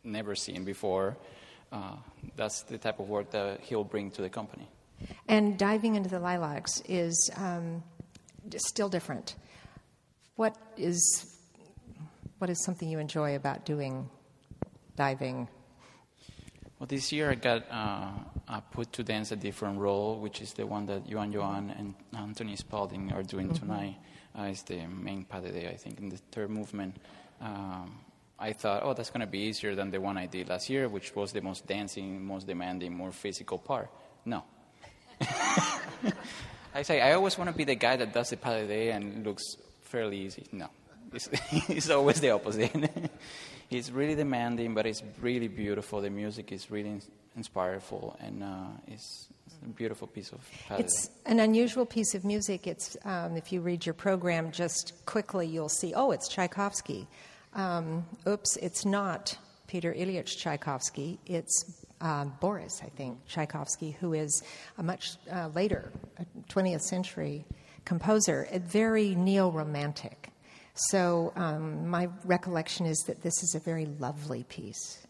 never 0.03 0.35
seen 0.35 0.63
before. 0.63 1.17
Uh, 1.71 1.95
that's 2.35 2.63
the 2.63 2.77
type 2.77 2.99
of 2.99 3.09
work 3.09 3.31
that 3.31 3.61
he'll 3.61 3.83
bring 3.83 4.11
to 4.11 4.21
the 4.21 4.29
company. 4.29 4.67
And 5.27 5.57
diving 5.57 5.95
into 5.95 6.09
the 6.09 6.19
lilacs 6.19 6.81
is 6.87 7.29
um, 7.35 7.83
still 8.57 8.89
different. 8.89 9.35
What 10.35 10.55
is 10.77 11.33
what 12.37 12.49
is 12.49 12.63
something 12.63 12.87
you 12.87 12.99
enjoy 12.99 13.35
about 13.35 13.65
doing 13.65 14.09
diving? 14.95 15.47
Well, 16.79 16.85
this 16.87 17.11
year 17.11 17.31
I 17.31 17.35
got 17.35 17.65
uh, 17.71 18.59
put 18.71 18.93
to 18.93 19.03
dance 19.03 19.31
a 19.31 19.35
different 19.35 19.79
role, 19.79 20.19
which 20.19 20.41
is 20.41 20.53
the 20.53 20.67
one 20.67 20.85
that 20.85 21.09
Yuan 21.09 21.31
Yuan 21.31 21.73
and 21.77 21.95
Anthony 22.15 22.55
Spaulding 22.55 23.11
are 23.11 23.23
doing 23.23 23.51
tonight. 23.53 23.95
Uh, 24.37 24.43
it's 24.43 24.61
the 24.61 24.85
main 24.85 25.25
pas 25.25 25.41
de 25.41 25.51
deux, 25.51 25.67
I 25.67 25.75
think, 25.75 25.99
in 25.99 26.09
the 26.09 26.17
third 26.31 26.51
movement. 26.51 26.95
Um, 27.41 27.97
I 28.39 28.53
thought, 28.53 28.83
oh, 28.83 28.93
that's 28.93 29.09
going 29.09 29.21
to 29.21 29.27
be 29.27 29.39
easier 29.39 29.73
than 29.73 29.89
the 29.89 29.99
one 29.99 30.15
I 30.17 30.27
did 30.27 30.49
last 30.49 30.69
year, 30.69 30.87
which 30.87 31.15
was 31.15 31.31
the 31.31 31.41
most 31.41 31.65
dancing, 31.65 32.23
most 32.23 32.45
demanding, 32.45 32.93
more 32.93 33.11
physical 33.11 33.57
part. 33.57 33.89
No. 34.25 34.43
I 36.73 36.83
say, 36.83 37.01
I 37.01 37.13
always 37.13 37.37
want 37.37 37.49
to 37.49 37.55
be 37.55 37.63
the 37.63 37.75
guy 37.75 37.95
that 37.95 38.13
does 38.13 38.29
the 38.29 38.37
pas 38.37 38.61
de 38.61 38.67
deux 38.67 38.91
and 38.91 39.25
looks 39.25 39.43
fairly 39.83 40.17
easy. 40.17 40.45
No. 40.51 40.69
It's, 41.13 41.29
it's 41.69 41.89
always 41.89 42.19
the 42.19 42.31
opposite. 42.31 42.71
it's 43.69 43.89
really 43.91 44.15
demanding, 44.15 44.73
but 44.73 44.85
it's 44.85 45.01
really 45.21 45.47
beautiful. 45.47 46.01
The 46.01 46.09
music 46.09 46.51
is 46.51 46.69
really 46.69 46.89
ins- 46.89 47.09
inspireful, 47.35 48.17
and 48.19 48.43
uh, 48.43 48.67
it's, 48.87 49.27
it's 49.45 49.55
a 49.63 49.69
beautiful 49.69 50.07
piece 50.07 50.31
of 50.31 50.39
de 50.69 50.79
It's 50.79 51.09
an 51.25 51.39
unusual 51.39 51.85
piece 51.85 52.13
of 52.13 52.25
music. 52.25 52.67
It's 52.67 52.97
um, 53.05 53.37
if 53.37 53.51
you 53.51 53.61
read 53.61 53.85
your 53.85 53.93
program 53.93 54.51
just 54.51 54.93
quickly, 55.05 55.47
you'll 55.47 55.69
see. 55.69 55.93
Oh, 55.93 56.11
it's 56.11 56.27
Tchaikovsky. 56.27 57.07
Um, 57.53 58.05
oops, 58.27 58.57
it's 58.57 58.85
not 58.85 59.37
Peter 59.67 59.93
Ilyich 59.93 60.37
Tchaikovsky. 60.37 61.19
It's 61.25 61.85
uh, 62.01 62.25
Boris, 62.25 62.81
I 62.83 62.89
think, 62.89 63.25
Tchaikovsky, 63.27 63.91
who 63.99 64.13
is 64.13 64.43
a 64.77 64.83
much 64.83 65.17
uh, 65.31 65.49
later, 65.55 65.91
20th 66.49 66.81
century 66.81 67.45
composer, 67.85 68.47
very 68.65 69.15
neo-romantic. 69.15 70.29
So 70.75 71.33
um, 71.35 71.87
my 71.87 72.09
recollection 72.25 72.85
is 72.85 72.97
that 73.07 73.21
this 73.21 73.41
is 73.43 73.55
a 73.55 73.59
very 73.59 73.85
lovely 73.85 74.43
piece. 74.43 75.07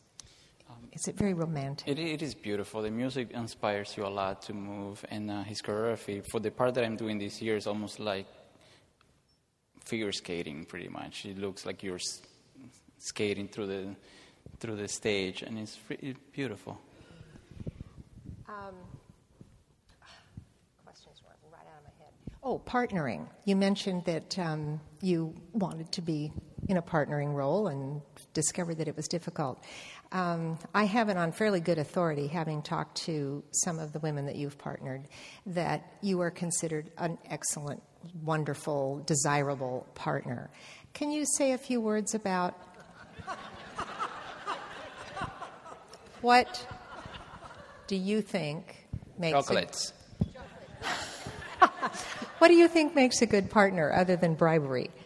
Is 0.93 1.07
it 1.07 1.15
very 1.15 1.33
romantic? 1.33 1.87
It, 1.87 1.99
it 1.99 2.21
is 2.23 2.33
beautiful. 2.33 2.81
The 2.81 2.89
music 2.89 3.29
inspires 3.31 3.95
you 3.95 4.05
a 4.05 4.09
lot 4.09 4.41
to 4.43 4.53
move, 4.53 5.05
and 5.11 5.29
uh, 5.29 5.43
his 5.43 5.61
choreography 5.61 6.23
for 6.31 6.39
the 6.39 6.49
part 6.49 6.73
that 6.73 6.83
I'm 6.83 6.95
doing 6.95 7.19
this 7.19 7.39
year 7.39 7.55
is 7.55 7.67
almost 7.67 7.99
like 7.99 8.25
figure 9.85 10.11
skating, 10.11 10.65
pretty 10.65 10.87
much. 10.87 11.25
It 11.25 11.37
looks 11.37 11.67
like 11.67 11.83
you're 11.83 12.01
s- 12.01 12.21
skating 12.97 13.47
through 13.47 13.67
the 13.67 13.95
through 14.59 14.77
the 14.77 14.87
stage, 14.87 15.43
and 15.43 15.59
it's, 15.59 15.77
it's 15.89 16.19
beautiful. 16.33 16.79
questions 20.83 21.21
went 21.23 21.37
right 21.51 21.67
out 21.67 21.77
of 21.77 21.85
my 21.85 21.93
head. 22.01 22.13
Oh, 22.43 22.59
partnering. 22.59 23.27
You 23.45 23.55
mentioned 23.55 24.05
that 24.05 24.37
um, 24.39 24.79
you 25.01 25.33
wanted 25.53 25.91
to 25.93 26.01
be 26.01 26.31
in 26.67 26.77
a 26.77 26.81
partnering 26.81 27.33
role 27.33 27.67
and 27.67 28.01
discovered 28.33 28.77
that 28.77 28.87
it 28.87 28.95
was 28.95 29.07
difficult. 29.07 29.63
Um, 30.11 30.57
I 30.73 30.85
have 30.85 31.09
it 31.09 31.17
on 31.17 31.31
fairly 31.31 31.59
good 31.59 31.77
authority, 31.77 32.27
having 32.27 32.61
talked 32.61 32.97
to 33.03 33.43
some 33.51 33.79
of 33.79 33.91
the 33.91 33.99
women 33.99 34.25
that 34.25 34.35
you've 34.35 34.57
partnered, 34.57 35.07
that 35.47 35.83
you 36.01 36.21
are 36.21 36.31
considered 36.31 36.91
an 36.97 37.17
excellent, 37.29 37.83
wonderful, 38.23 39.03
desirable 39.05 39.85
partner. 39.95 40.49
Can 40.93 41.11
you 41.11 41.25
say 41.25 41.51
a 41.51 41.57
few 41.57 41.81
words 41.81 42.15
about 42.15 42.53
what 46.21 46.67
do 47.87 47.95
you 47.95 48.21
think 48.21 48.87
makes 49.17 49.33
a 49.33 49.41
Chocolates. 49.41 49.93
What 52.39 52.49
do 52.49 52.53
you 52.53 52.67
think 52.67 52.95
makes 52.95 53.21
a 53.21 53.25
good 53.25 53.49
partner 53.49 53.91
other 53.93 54.15
than 54.15 54.35
bribery? 54.35 54.89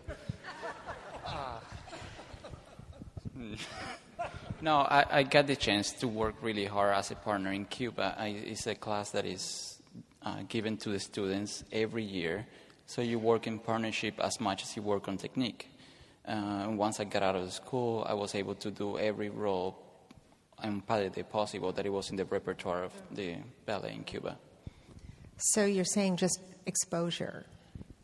No, 4.63 4.75
I, 4.75 5.05
I 5.09 5.23
got 5.23 5.47
the 5.47 5.55
chance 5.55 5.91
to 5.93 6.07
work 6.07 6.35
really 6.43 6.65
hard 6.65 6.93
as 6.93 7.09
a 7.09 7.15
partner 7.15 7.51
in 7.51 7.65
Cuba. 7.65 8.15
I, 8.15 8.27
it's 8.27 8.67
a 8.67 8.75
class 8.75 9.09
that 9.09 9.25
is 9.25 9.81
uh, 10.21 10.43
given 10.47 10.77
to 10.77 10.89
the 10.89 10.99
students 10.99 11.63
every 11.71 12.03
year. 12.03 12.45
So 12.85 13.01
you 13.01 13.17
work 13.17 13.47
in 13.47 13.57
partnership 13.57 14.19
as 14.19 14.39
much 14.39 14.61
as 14.61 14.75
you 14.75 14.83
work 14.83 15.07
on 15.07 15.17
technique. 15.17 15.67
Uh, 16.27 16.31
and 16.67 16.77
once 16.77 16.99
I 16.99 17.05
got 17.05 17.23
out 17.23 17.35
of 17.35 17.51
school, 17.51 18.05
I 18.07 18.13
was 18.13 18.35
able 18.35 18.53
to 18.55 18.69
do 18.69 18.99
every 18.99 19.29
role 19.29 19.81
and 20.61 20.85
de 20.87 21.23
possible 21.23 21.71
that 21.71 21.85
it 21.87 21.89
was 21.89 22.11
in 22.11 22.17
the 22.17 22.25
repertoire 22.25 22.83
of 22.83 22.93
the 23.09 23.37
ballet 23.65 23.93
in 23.93 24.03
Cuba. 24.03 24.37
So 25.37 25.65
you're 25.65 25.85
saying 25.85 26.17
just 26.17 26.39
exposure. 26.65 27.45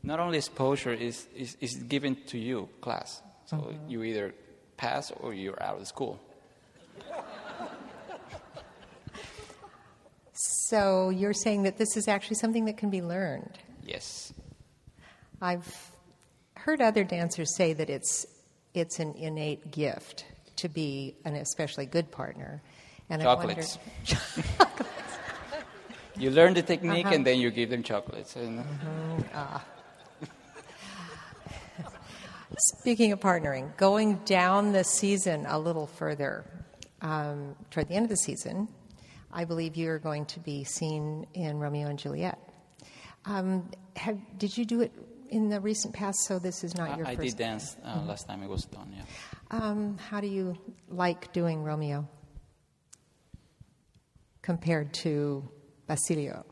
Not 0.03 0.19
only 0.19 0.37
exposure 0.37 0.93
is, 0.93 1.27
is, 1.35 1.57
is 1.59 1.75
given 1.75 2.15
to 2.27 2.37
you, 2.37 2.69
class. 2.81 3.21
So 3.45 3.57
uh-huh. 3.57 3.71
you 3.87 4.03
either 4.03 4.33
pass 4.77 5.11
or 5.11 5.33
you're 5.33 5.61
out 5.61 5.79
of 5.79 5.87
school. 5.87 6.19
So 10.69 11.09
you're 11.09 11.33
saying 11.33 11.63
that 11.63 11.77
this 11.77 11.95
is 11.95 12.07
actually 12.07 12.35
something 12.35 12.65
that 12.65 12.77
can 12.77 12.89
be 12.89 13.01
learned. 13.01 13.57
Yes. 13.85 14.33
I've 15.41 15.91
heard 16.55 16.81
other 16.81 17.03
dancers 17.03 17.55
say 17.55 17.73
that 17.73 17.89
it's 17.89 18.25
it's 18.73 18.99
an 18.99 19.13
innate 19.15 19.71
gift 19.71 20.25
to 20.57 20.67
be 20.69 21.15
an 21.25 21.35
especially 21.35 21.85
good 21.85 22.11
partner. 22.11 22.61
And 23.09 23.21
Chocolates. 23.21 23.77
I 24.11 24.17
wonder, 24.35 24.65
You 26.17 26.31
learn 26.31 26.53
the 26.55 26.63
technique 26.63 27.05
and 27.05 27.25
then 27.25 27.39
you 27.39 27.51
give 27.51 27.69
them 27.69 27.83
chocolates. 27.83 28.35
And 28.35 28.63
Speaking 32.79 33.11
of 33.11 33.19
partnering, 33.19 33.75
going 33.77 34.15
down 34.25 34.71
the 34.71 34.83
season 34.83 35.45
a 35.47 35.59
little 35.59 35.85
further, 35.85 36.43
um, 37.01 37.55
toward 37.69 37.87
the 37.89 37.93
end 37.93 38.05
of 38.05 38.09
the 38.09 38.17
season, 38.17 38.67
I 39.31 39.45
believe 39.45 39.75
you're 39.75 39.99
going 39.99 40.25
to 40.27 40.39
be 40.39 40.63
seen 40.63 41.27
in 41.33 41.59
Romeo 41.59 41.87
and 41.87 41.99
Juliet. 41.99 42.39
Um, 43.25 43.69
have, 43.95 44.17
did 44.39 44.57
you 44.57 44.65
do 44.65 44.81
it 44.81 44.91
in 45.29 45.49
the 45.49 45.59
recent 45.59 45.93
past? 45.93 46.17
So 46.25 46.39
this 46.39 46.63
is 46.63 46.75
not 46.75 46.91
I, 46.91 46.97
your 46.97 47.07
I 47.07 47.15
first. 47.15 47.27
did 47.27 47.37
dance 47.37 47.75
uh, 47.83 48.01
last 48.07 48.27
time 48.27 48.41
it 48.41 48.49
was 48.49 48.65
done, 48.65 48.91
yeah. 48.95 49.03
Um, 49.51 49.97
how 49.97 50.19
do 50.19 50.27
you 50.27 50.57
like 50.89 51.31
doing 51.33 51.63
Romeo 51.63 52.07
compared 54.41 54.93
to 54.93 55.47
Basilio? 55.87 56.45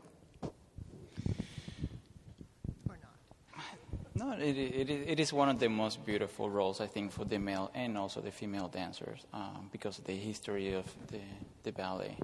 No, 4.14 4.32
it, 4.32 4.56
it, 4.56 4.90
it 4.90 5.20
is 5.20 5.30
one 5.30 5.50
of 5.50 5.58
the 5.58 5.68
most 5.68 6.06
beautiful 6.06 6.48
roles, 6.48 6.80
I 6.80 6.86
think, 6.86 7.12
for 7.12 7.26
the 7.26 7.38
male 7.38 7.70
and 7.74 7.98
also 7.98 8.22
the 8.22 8.30
female 8.30 8.66
dancers 8.68 9.26
um, 9.34 9.68
because 9.70 9.98
of 9.98 10.04
the 10.04 10.14
history 10.14 10.72
of 10.72 10.86
the, 11.08 11.20
the 11.64 11.72
ballet 11.72 12.16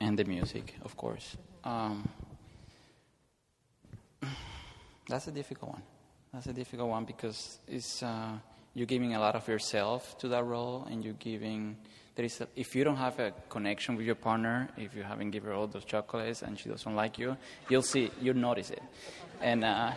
and 0.00 0.18
the 0.18 0.24
music, 0.24 0.74
of 0.82 0.94
course. 0.98 1.34
Um, 1.64 2.06
that's 5.08 5.26
a 5.26 5.32
difficult 5.32 5.72
one. 5.72 5.82
That's 6.34 6.46
a 6.48 6.52
difficult 6.52 6.90
one 6.90 7.06
because 7.06 7.58
it's, 7.66 8.02
uh, 8.02 8.32
you're 8.74 8.86
giving 8.86 9.14
a 9.14 9.18
lot 9.18 9.34
of 9.34 9.48
yourself 9.48 10.18
to 10.18 10.28
that 10.28 10.44
role 10.44 10.86
and 10.90 11.02
you're 11.02 11.14
giving 11.14 11.78
there 12.14 12.24
is 12.24 12.40
a, 12.40 12.48
if 12.54 12.76
you 12.76 12.84
don't 12.84 12.96
have 12.96 13.18
a 13.18 13.32
connection 13.48 13.96
with 13.96 14.06
your 14.06 14.14
partner, 14.14 14.68
if 14.76 14.94
you 14.94 15.02
haven't 15.02 15.30
given 15.30 15.50
her 15.50 15.54
all 15.56 15.66
those 15.66 15.84
chocolates 15.84 16.42
and 16.42 16.58
she 16.58 16.68
doesn't 16.68 16.94
like 16.94 17.18
you, 17.18 17.36
you'll 17.68 17.82
see, 17.82 18.10
you'll 18.20 18.36
notice 18.36 18.70
it. 18.70 18.82
And 19.40 19.64
uh, 19.64 19.92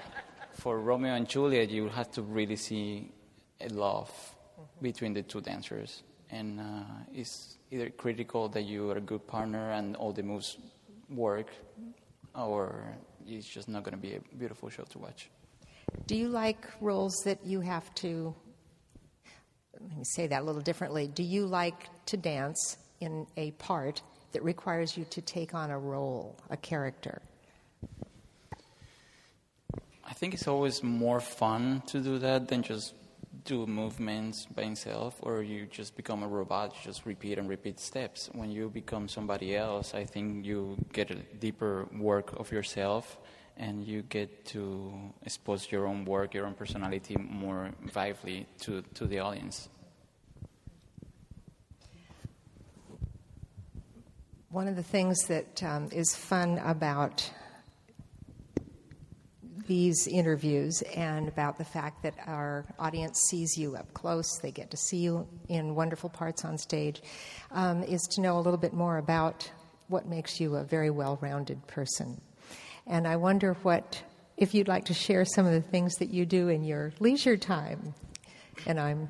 for 0.54 0.80
Romeo 0.80 1.14
and 1.14 1.28
Juliet, 1.28 1.70
you 1.70 1.90
have 1.90 2.10
to 2.12 2.22
really 2.22 2.56
see 2.56 3.12
a 3.62 3.70
love 3.70 4.12
between 4.82 5.14
the 5.14 5.22
two 5.22 5.42
dancers. 5.42 6.04
And 6.30 6.60
uh, 6.60 6.84
it's 7.14 7.58
either 7.72 7.90
critical 7.92 8.50
that 8.50 8.64
you 8.64 8.90
are 8.92 8.98
a 8.98 9.02
good 9.02 9.28
partner 9.28 9.72
and 9.72 9.96
all 9.96 10.12
the 10.12 10.24
moves 10.24 10.58
work, 11.10 11.52
or 12.34 12.98
it's 13.28 13.48
just 13.48 13.70
not 13.70 13.84
going 13.84 13.94
to 13.94 14.02
be 14.02 14.16
a 14.16 14.20
beautiful 14.38 14.70
show 14.70 14.84
to 14.84 15.00
watch. 15.00 15.30
Do 16.06 16.16
you 16.16 16.28
like 16.28 16.68
roles 16.82 17.16
that 17.26 17.46
you 17.46 17.62
have 17.62 17.94
to 17.96 18.36
let 19.82 19.98
me 19.98 20.04
say 20.04 20.28
that 20.28 20.42
a 20.42 20.46
little 20.46 20.62
differently. 20.62 21.08
Do 21.08 21.24
you 21.24 21.46
like 21.46 21.90
to 22.08 22.18
dance 22.18 22.78
in 23.00 23.28
a 23.38 23.52
part 23.52 24.02
that 24.32 24.44
requires 24.44 24.98
you 24.98 25.06
to 25.06 25.22
take 25.22 25.54
on 25.54 25.72
a 25.72 25.78
role, 25.78 26.36
a 26.50 26.58
character? 26.58 27.22
I 30.04 30.14
think 30.14 30.34
it's 30.34 30.48
always 30.48 30.84
more 30.84 31.20
fun 31.20 31.84
to 31.88 32.00
do 32.00 32.18
that 32.20 32.48
than 32.48 32.64
just 32.64 32.94
do 33.46 33.66
movements 33.66 34.46
by 34.46 34.64
himself 34.64 35.16
or 35.22 35.42
you 35.42 35.66
just 35.68 35.96
become 35.96 36.24
a 36.24 36.28
robot, 36.28 36.74
you 36.76 36.82
just 36.84 37.06
repeat 37.06 37.38
and 37.38 37.48
repeat 37.48 37.80
steps. 37.80 38.30
When 38.34 38.52
you 38.52 38.70
become 38.70 39.08
somebody 39.08 39.56
else, 39.56 39.94
I 39.94 40.06
think 40.06 40.46
you 40.46 40.78
get 40.92 41.12
a 41.12 41.16
deeper 41.16 41.88
work 41.98 42.34
of 42.40 42.52
yourself 42.52 43.18
and 43.58 43.86
you 43.86 44.04
get 44.04 44.46
to 44.46 44.94
expose 45.24 45.72
your 45.72 45.88
own 45.88 46.06
work, 46.06 46.34
your 46.34 46.46
own 46.46 46.54
personality 46.54 47.16
more 47.18 47.72
vively 47.82 48.48
to, 48.60 48.82
to 48.94 49.06
the 49.06 49.20
audience. 49.20 49.70
One 54.50 54.68
of 54.68 54.76
the 54.76 54.84
things 54.84 55.20
that 55.28 55.62
um, 55.64 55.90
is 55.92 56.16
fun 56.16 56.60
about 56.60 57.30
these 59.68 60.08
interviews 60.08 60.82
and 60.96 61.28
about 61.28 61.58
the 61.58 61.66
fact 61.66 62.04
that 62.04 62.16
our 62.26 62.66
audience 62.80 63.20
sees 63.30 63.58
you 63.58 63.76
up 63.76 63.94
close, 63.94 64.40
they 64.42 64.52
get 64.52 64.72
to 64.72 64.78
see 64.78 64.98
you 64.98 65.28
in 65.50 65.76
wonderful 65.76 66.10
parts 66.10 66.46
on 66.46 66.58
stage, 66.58 67.02
um, 67.52 67.84
is 67.84 68.02
to 68.04 68.22
know 68.22 68.38
a 68.38 68.42
little 68.42 68.58
bit 68.58 68.74
more 68.74 68.98
about 68.98 69.52
what 69.90 70.08
makes 70.08 70.40
you 70.40 70.56
a 70.56 70.64
very 70.64 70.90
well 70.90 71.18
rounded 71.22 71.66
person. 71.68 72.20
And 72.88 73.08
I 73.08 73.18
wonder 73.18 73.54
what, 73.64 74.02
if 74.38 74.54
you'd 74.54 74.68
like 74.68 74.86
to 74.86 74.94
share 74.94 75.26
some 75.26 75.46
of 75.46 75.52
the 75.52 75.62
things 75.62 75.98
that 75.98 76.10
you 76.10 76.26
do 76.26 76.48
in 76.48 76.64
your 76.64 76.94
leisure 77.00 77.38
time. 77.38 77.94
And 78.66 78.80
I'm 78.80 79.10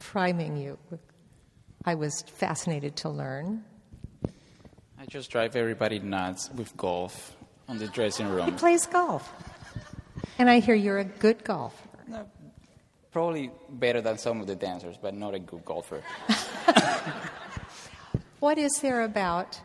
priming 0.00 0.56
you. 0.56 0.78
I 1.84 1.94
was 1.94 2.22
fascinated 2.22 2.96
to 2.96 3.08
learn. 3.08 3.64
I 4.98 5.06
just 5.06 5.30
drive 5.30 5.56
everybody 5.56 6.00
nuts 6.00 6.50
with 6.54 6.76
golf 6.76 7.36
on 7.68 7.78
the 7.78 7.88
dressing 7.88 8.28
room. 8.28 8.46
He 8.46 8.52
plays 8.52 8.86
golf. 8.86 9.32
And 10.38 10.50
I 10.50 10.58
hear 10.58 10.74
you're 10.74 10.98
a 10.98 11.04
good 11.04 11.44
golfer. 11.44 11.88
No, 12.08 12.26
probably 13.12 13.50
better 13.68 14.00
than 14.00 14.18
some 14.18 14.40
of 14.40 14.46
the 14.46 14.56
dancers, 14.56 14.96
but 15.00 15.14
not 15.14 15.34
a 15.34 15.38
good 15.38 15.64
golfer. 15.64 16.02
what 18.40 18.58
is 18.58 18.72
there 18.82 19.02
about 19.02 19.60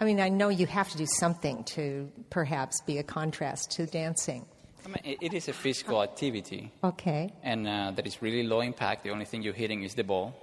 I 0.00 0.04
mean, 0.04 0.18
I 0.18 0.30
know 0.30 0.48
you 0.48 0.66
have 0.66 0.88
to 0.90 0.96
do 0.96 1.06
something 1.06 1.62
to 1.76 2.10
perhaps 2.30 2.80
be 2.86 2.98
a 2.98 3.02
contrast 3.02 3.72
to 3.72 3.84
dancing. 3.84 4.46
I 4.84 4.88
mean, 4.88 5.18
it 5.20 5.34
is 5.34 5.48
a 5.48 5.52
physical 5.52 6.02
activity. 6.02 6.72
Okay. 6.82 7.30
And 7.42 7.68
uh, 7.68 7.92
that 7.94 8.06
is 8.06 8.22
really 8.22 8.42
low 8.42 8.62
impact. 8.62 9.04
The 9.04 9.10
only 9.10 9.26
thing 9.26 9.42
you're 9.42 9.52
hitting 9.52 9.82
is 9.82 9.94
the 9.94 10.04
ball, 10.04 10.34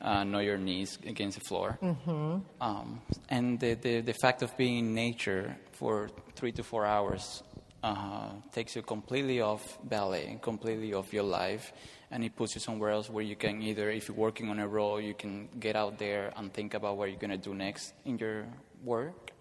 uh, 0.00 0.24
not 0.24 0.40
your 0.40 0.56
knees 0.56 0.98
against 1.06 1.38
the 1.38 1.44
floor. 1.44 1.78
Mm-hmm. 1.82 2.38
Um, 2.62 3.02
and 3.28 3.60
the, 3.60 3.74
the, 3.74 4.00
the, 4.00 4.14
fact 4.14 4.42
of 4.42 4.56
being 4.56 4.78
in 4.78 4.94
nature 4.94 5.56
for 5.72 6.08
three 6.34 6.52
to 6.52 6.62
four 6.62 6.86
hours 6.86 7.42
uh, 7.84 8.30
takes 8.50 8.74
you 8.74 8.82
completely 8.82 9.42
off 9.42 9.78
ballet, 9.84 10.26
and 10.26 10.40
completely 10.40 10.94
off 10.94 11.12
your 11.12 11.22
life, 11.22 11.70
and 12.10 12.24
it 12.24 12.34
puts 12.34 12.54
you 12.54 12.60
somewhere 12.60 12.90
else 12.90 13.10
where 13.10 13.22
you 13.22 13.36
can 13.36 13.60
either, 13.60 13.90
if 13.90 14.08
you're 14.08 14.16
working 14.16 14.48
on 14.48 14.58
a 14.58 14.66
role, 14.66 14.98
you 14.98 15.12
can 15.12 15.48
get 15.60 15.76
out 15.76 15.98
there 15.98 16.32
and 16.36 16.50
think 16.50 16.72
about 16.72 16.96
what 16.96 17.10
you're 17.10 17.18
going 17.18 17.30
to 17.30 17.36
do 17.36 17.54
next 17.54 17.92
in 18.06 18.18
your 18.18 18.46
work, 18.82 19.32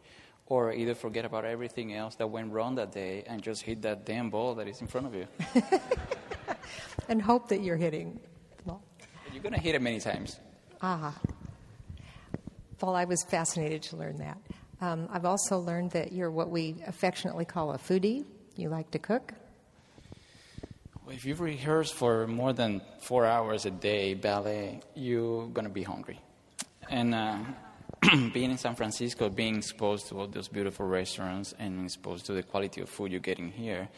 or 0.47 0.73
either 0.73 0.93
forget 0.93 1.23
about 1.23 1.45
everything 1.45 1.93
else 1.93 2.15
that 2.15 2.27
went 2.27 2.51
wrong 2.51 2.75
that 2.75 2.91
day 2.91 3.23
and 3.27 3.41
just 3.41 3.61
hit 3.61 3.81
that 3.83 4.05
damn 4.05 4.29
ball 4.29 4.55
that 4.55 4.67
is 4.67 4.81
in 4.81 4.87
front 4.87 5.07
of 5.07 5.15
you. 5.15 5.25
and 7.07 7.21
hope 7.21 7.47
that 7.47 7.61
you're 7.61 7.77
hitting 7.77 8.19
the 8.57 8.63
ball. 8.63 8.83
You're 9.31 9.41
going 9.41 9.53
to 9.53 9.61
hit 9.61 9.73
it 9.73 9.81
many 9.81 10.01
times. 10.01 10.37
Ah. 10.81 11.17
Well, 12.81 12.93
I 12.93 13.05
was 13.05 13.23
fascinated 13.23 13.83
to 13.83 13.95
learn 13.95 14.17
that. 14.17 14.37
Um, 14.81 15.07
I've 15.13 15.23
also 15.23 15.59
learned 15.59 15.91
that 15.91 16.11
you're 16.11 16.29
what 16.29 16.49
we 16.49 16.75
affectionately 16.85 17.45
call 17.45 17.71
a 17.71 17.77
foodie. 17.77 18.25
You 18.55 18.69
like 18.69 18.91
to 18.91 18.99
cook. 18.99 19.33
Well, 21.05 21.15
If 21.15 21.25
you 21.25 21.35
rehearse 21.35 21.91
for 21.91 22.27
more 22.27 22.53
than 22.53 22.81
four 23.01 23.25
hours 23.25 23.65
a 23.65 23.71
day 23.71 24.13
ballet, 24.13 24.81
you're 24.95 25.47
going 25.47 25.65
to 25.65 25.73
be 25.73 25.83
hungry. 25.83 26.19
And 26.89 27.15
uh, 27.15 27.39
being 28.33 28.51
in 28.51 28.57
San 28.57 28.75
Francisco, 28.75 29.29
being 29.29 29.57
exposed 29.57 30.07
to 30.09 30.19
all 30.19 30.27
those 30.27 30.47
beautiful 30.47 30.85
restaurants 30.85 31.53
and 31.57 31.83
exposed 31.83 32.27
to 32.27 32.33
the 32.33 32.43
quality 32.43 32.81
of 32.81 32.89
food 32.89 33.11
you're 33.11 33.19
getting 33.19 33.51
here, 33.51 33.89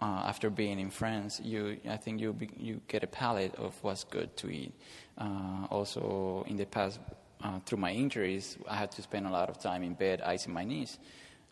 uh, 0.00 0.24
after 0.26 0.48
being 0.48 0.80
in 0.80 0.90
France, 0.90 1.38
you, 1.44 1.76
I 1.88 1.98
think 1.98 2.22
you, 2.22 2.32
be, 2.32 2.48
you 2.56 2.80
get 2.88 3.04
a 3.04 3.06
palate 3.06 3.54
of 3.56 3.74
what's 3.82 4.04
good 4.04 4.34
to 4.38 4.48
eat. 4.48 4.72
Uh, 5.18 5.66
also, 5.68 6.46
in 6.48 6.56
the 6.56 6.64
past, 6.64 7.00
uh, 7.44 7.58
through 7.66 7.78
my 7.78 7.92
injuries, 7.92 8.56
I 8.66 8.76
had 8.76 8.90
to 8.92 9.02
spend 9.02 9.26
a 9.26 9.30
lot 9.30 9.50
of 9.50 9.60
time 9.60 9.82
in 9.82 9.92
bed 9.92 10.22
icing 10.22 10.54
my 10.54 10.64
knees. 10.64 10.98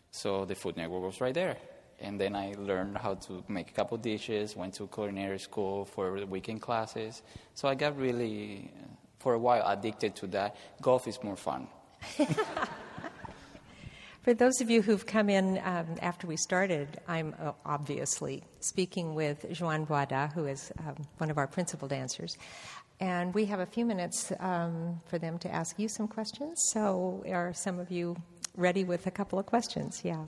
So 0.09 0.45
the 0.45 0.55
Food 0.55 0.77
Network 0.77 1.03
was 1.03 1.21
right 1.21 1.33
there 1.35 1.57
and 2.01 2.19
then 2.19 2.35
I 2.35 2.55
learned 2.57 2.97
how 2.97 3.15
to 3.15 3.43
make 3.47 3.69
a 3.69 3.73
couple 3.73 3.97
dishes. 3.97 4.55
Went 4.55 4.73
to 4.75 4.87
culinary 4.87 5.39
school 5.39 5.85
for 5.85 6.25
weekend 6.25 6.61
classes. 6.61 7.21
So 7.53 7.67
I 7.67 7.75
got 7.75 7.97
really, 7.97 8.71
for 9.19 9.33
a 9.33 9.39
while, 9.39 9.63
addicted 9.67 10.15
to 10.17 10.27
that. 10.27 10.55
Golf 10.81 11.07
is 11.07 11.21
more 11.23 11.35
fun. 11.35 11.67
For 14.21 14.33
those 14.33 14.59
of 14.59 14.69
you 14.69 14.81
who've 14.81 15.05
come 15.05 15.29
in 15.29 15.59
um, 15.63 15.95
after 16.01 16.27
we 16.27 16.35
started, 16.35 16.99
I'm 17.07 17.33
uh, 17.41 17.53
obviously 17.65 18.43
speaking 18.59 19.15
with 19.15 19.45
Joan 19.53 19.87
Boada, 19.87 20.31
who 20.33 20.45
is 20.45 20.71
um, 20.79 20.95
one 21.17 21.31
of 21.31 21.37
our 21.37 21.47
principal 21.47 21.87
dancers. 21.87 22.37
And 22.99 23.33
we 23.33 23.45
have 23.45 23.61
a 23.61 23.65
few 23.65 23.85
minutes 23.85 24.33
um, 24.39 24.99
for 25.07 25.19
them 25.19 25.39
to 25.39 25.49
ask 25.49 25.79
you 25.79 25.87
some 25.87 26.07
questions. 26.09 26.61
So, 26.73 27.23
are 27.27 27.53
some 27.53 27.79
of 27.79 27.91
you 27.91 28.17
ready 28.57 28.83
with 28.83 29.07
a 29.07 29.11
couple 29.11 29.39
of 29.39 29.45
questions? 29.45 30.01
Yeah. 30.03 30.25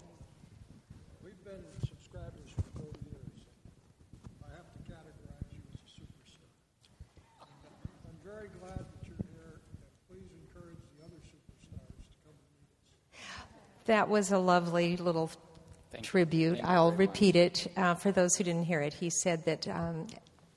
That 13.85 14.09
was 14.09 14.31
a 14.31 14.37
lovely 14.37 14.97
little 14.97 15.31
Thank 15.91 16.05
tribute. 16.05 16.59
I'll 16.63 16.91
repeat 16.91 17.35
it 17.35 17.67
uh, 17.75 17.95
for 17.95 18.11
those 18.11 18.35
who 18.35 18.43
didn't 18.43 18.65
hear 18.65 18.81
it. 18.81 18.93
He 18.93 19.09
said 19.09 19.43
that 19.45 19.67
um, 19.67 20.07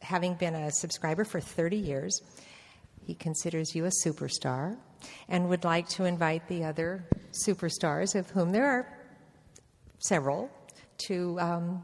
having 0.03 0.35
been 0.35 0.55
a 0.55 0.71
subscriber 0.71 1.25
for 1.25 1.41
30 1.41 1.77
years, 1.77 2.21
he 3.05 3.15
considers 3.15 3.75
you 3.75 3.87
a 3.87 3.91
superstar 4.05 4.77
and 5.29 5.49
would 5.49 5.65
like 5.65 5.89
to 5.89 6.05
invite 6.05 6.47
the 6.49 6.65
other 6.65 7.05
superstars, 7.33 8.15
of 8.15 8.31
whom 8.31 8.53
there 8.53 8.67
are 8.67 8.99
several, 9.99 10.51
to 11.07 11.39
um, 11.41 11.83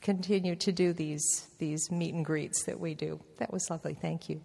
continue 0.00 0.54
to 0.56 0.72
do 0.72 0.92
these, 0.92 1.48
these 1.58 1.90
meet 1.90 2.14
and 2.14 2.24
greets 2.24 2.64
that 2.64 2.78
we 2.78 2.94
do. 2.94 3.20
That 3.38 3.52
was 3.52 3.68
lovely. 3.70 3.94
Thank 3.94 4.28
you. 4.28 4.40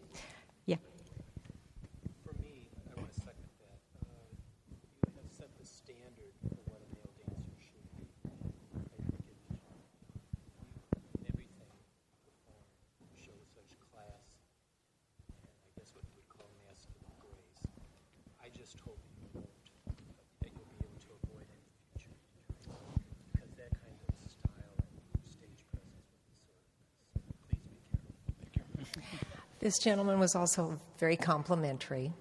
This 29.61 29.77
gentleman 29.77 30.19
was 30.19 30.33
also 30.35 30.79
very 30.97 31.15
complimentary 31.15 32.11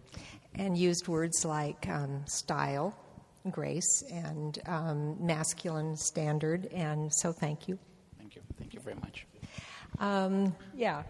and 0.57 0.77
used 0.77 1.09
words 1.09 1.43
like 1.43 1.89
um, 1.89 2.23
style, 2.27 2.95
grace, 3.51 4.05
and 4.13 4.59
um, 4.67 5.17
masculine 5.25 5.97
standard, 5.97 6.67
and 6.67 7.11
so 7.11 7.33
thank 7.33 7.67
you. 7.67 7.79
Thank 8.19 8.37
you. 8.37 8.43
Thank 8.59 8.75
you 8.75 8.81
very 8.81 8.97
much. 8.97 9.27
Um, 10.01 10.55
yeah. 10.75 11.05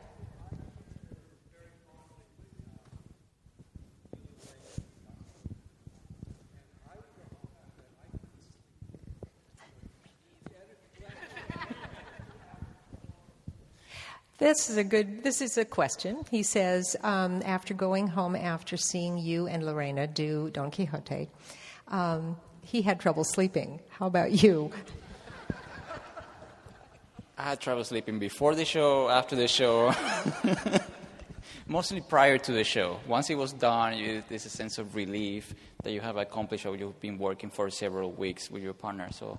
This 14.41 14.71
is 14.71 14.79
a 14.79 14.85
good. 14.85 15.23
This 15.23 15.43
is 15.43 15.59
a 15.59 15.67
question. 15.67 16.25
He 16.31 16.43
says, 16.43 16.97
um, 17.03 17.43
after 17.45 17.75
going 17.75 18.09
home 18.09 18.35
after 18.35 18.79
seeing 18.79 19.19
you 19.19 19.47
and 19.47 19.63
Lorena 19.63 20.07
do 20.07 20.49
Don 20.49 20.71
Quixote, 20.71 21.29
um, 21.89 22.39
he 22.63 22.81
had 22.81 22.99
trouble 22.99 23.23
sleeping. 23.23 23.81
How 23.91 24.07
about 24.07 24.33
you? 24.33 24.73
I 27.37 27.43
had 27.51 27.61
trouble 27.61 27.85
sleeping 27.85 28.19
before 28.19 28.55
the 28.55 28.65
show, 28.65 29.11
after 29.11 29.37
the 29.37 29.47
show, 29.47 29.95
mostly 31.69 32.01
prior 32.01 32.39
to 32.39 32.53
the 32.53 32.65
show. 32.65 32.99
Once 33.07 33.29
it 33.29 33.35
was 33.35 33.53
done, 33.53 33.99
you, 33.99 34.23
there's 34.31 34.47
a 34.47 34.51
sense 34.51 34.79
of 34.79 34.97
relief 34.97 35.55
that 35.83 35.93
you 35.93 36.01
have 36.01 36.17
accomplished 36.17 36.65
what 36.65 36.79
you've 36.79 36.99
been 36.99 37.19
working 37.19 37.51
for 37.51 37.69
several 37.69 38.11
weeks 38.11 38.51
with 38.51 38.63
your 38.63 38.73
partner. 38.73 39.09
So 39.13 39.39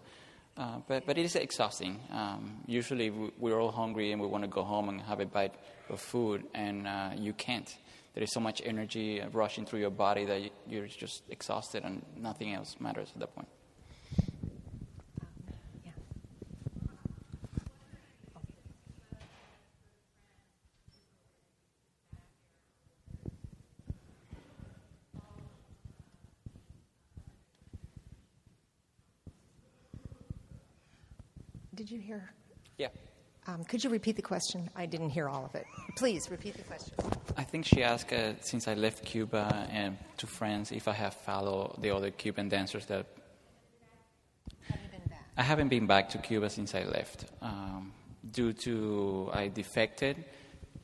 uh, 0.62 0.78
but, 0.88 1.06
but 1.08 1.18
it 1.18 1.26
is 1.26 1.36
exhausting. 1.36 2.00
Um, 2.12 2.58
usually 2.68 3.10
we're 3.10 3.60
all 3.60 3.72
hungry 3.72 4.12
and 4.12 4.22
we 4.22 4.28
want 4.28 4.44
to 4.44 4.48
go 4.48 4.64
home 4.64 4.90
and 4.90 5.02
have 5.02 5.20
a 5.20 5.26
bite 5.26 5.56
of 5.90 6.00
food, 6.00 6.44
and 6.54 6.88
uh, 6.88 7.10
you 7.18 7.34
can't. 7.34 7.76
There 8.14 8.24
is 8.24 8.32
so 8.32 8.40
much 8.40 8.62
energy 8.64 9.24
rushing 9.32 9.66
through 9.66 9.80
your 9.80 9.90
body 9.90 10.26
that 10.26 10.42
you're 10.68 10.86
just 10.86 11.24
exhausted 11.30 11.84
and 11.84 12.06
nothing 12.16 12.54
else 12.54 12.76
matters 12.80 13.10
at 13.16 13.20
that 13.22 13.34
point. 13.34 13.48
Did 31.82 31.90
you 31.90 32.00
hear? 32.00 32.32
Yeah. 32.78 32.90
Um, 33.48 33.64
could 33.64 33.84
you 33.84 33.90
repeat 33.90 34.16
the 34.16 34.22
question? 34.22 34.70
I 34.76 34.86
didn't 34.86 35.10
hear 35.10 35.28
all 35.28 35.44
of 35.44 35.56
it. 35.56 35.66
Please 35.98 36.30
repeat 36.30 36.56
the 36.56 36.62
question. 36.62 36.94
I 37.36 37.44
think 37.44 37.66
she 37.66 37.82
asked, 37.82 38.14
uh, 38.14 38.34
since 38.40 38.68
I 38.68 38.76
left 38.76 39.04
Cuba 39.04 39.68
and 39.72 39.98
to 40.18 40.28
France 40.28 40.72
if 40.72 40.88
I 40.88 40.92
have 40.92 41.16
followed 41.16 41.82
the 41.82 41.90
other 41.90 42.12
Cuban 42.12 42.50
dancers 42.50 42.86
that. 42.86 43.08
Have 44.70 44.80
you 44.80 44.90
been 44.92 45.10
back? 45.10 45.26
I 45.36 45.42
haven't 45.42 45.70
been 45.70 45.88
back 45.88 46.10
to 46.10 46.20
Cuba 46.20 46.52
since 46.52 46.76
I 46.76 46.84
left. 46.84 47.26
Um, 47.42 47.94
due 48.32 48.54
to 48.54 49.32
I 49.34 49.48
defected 49.48 50.24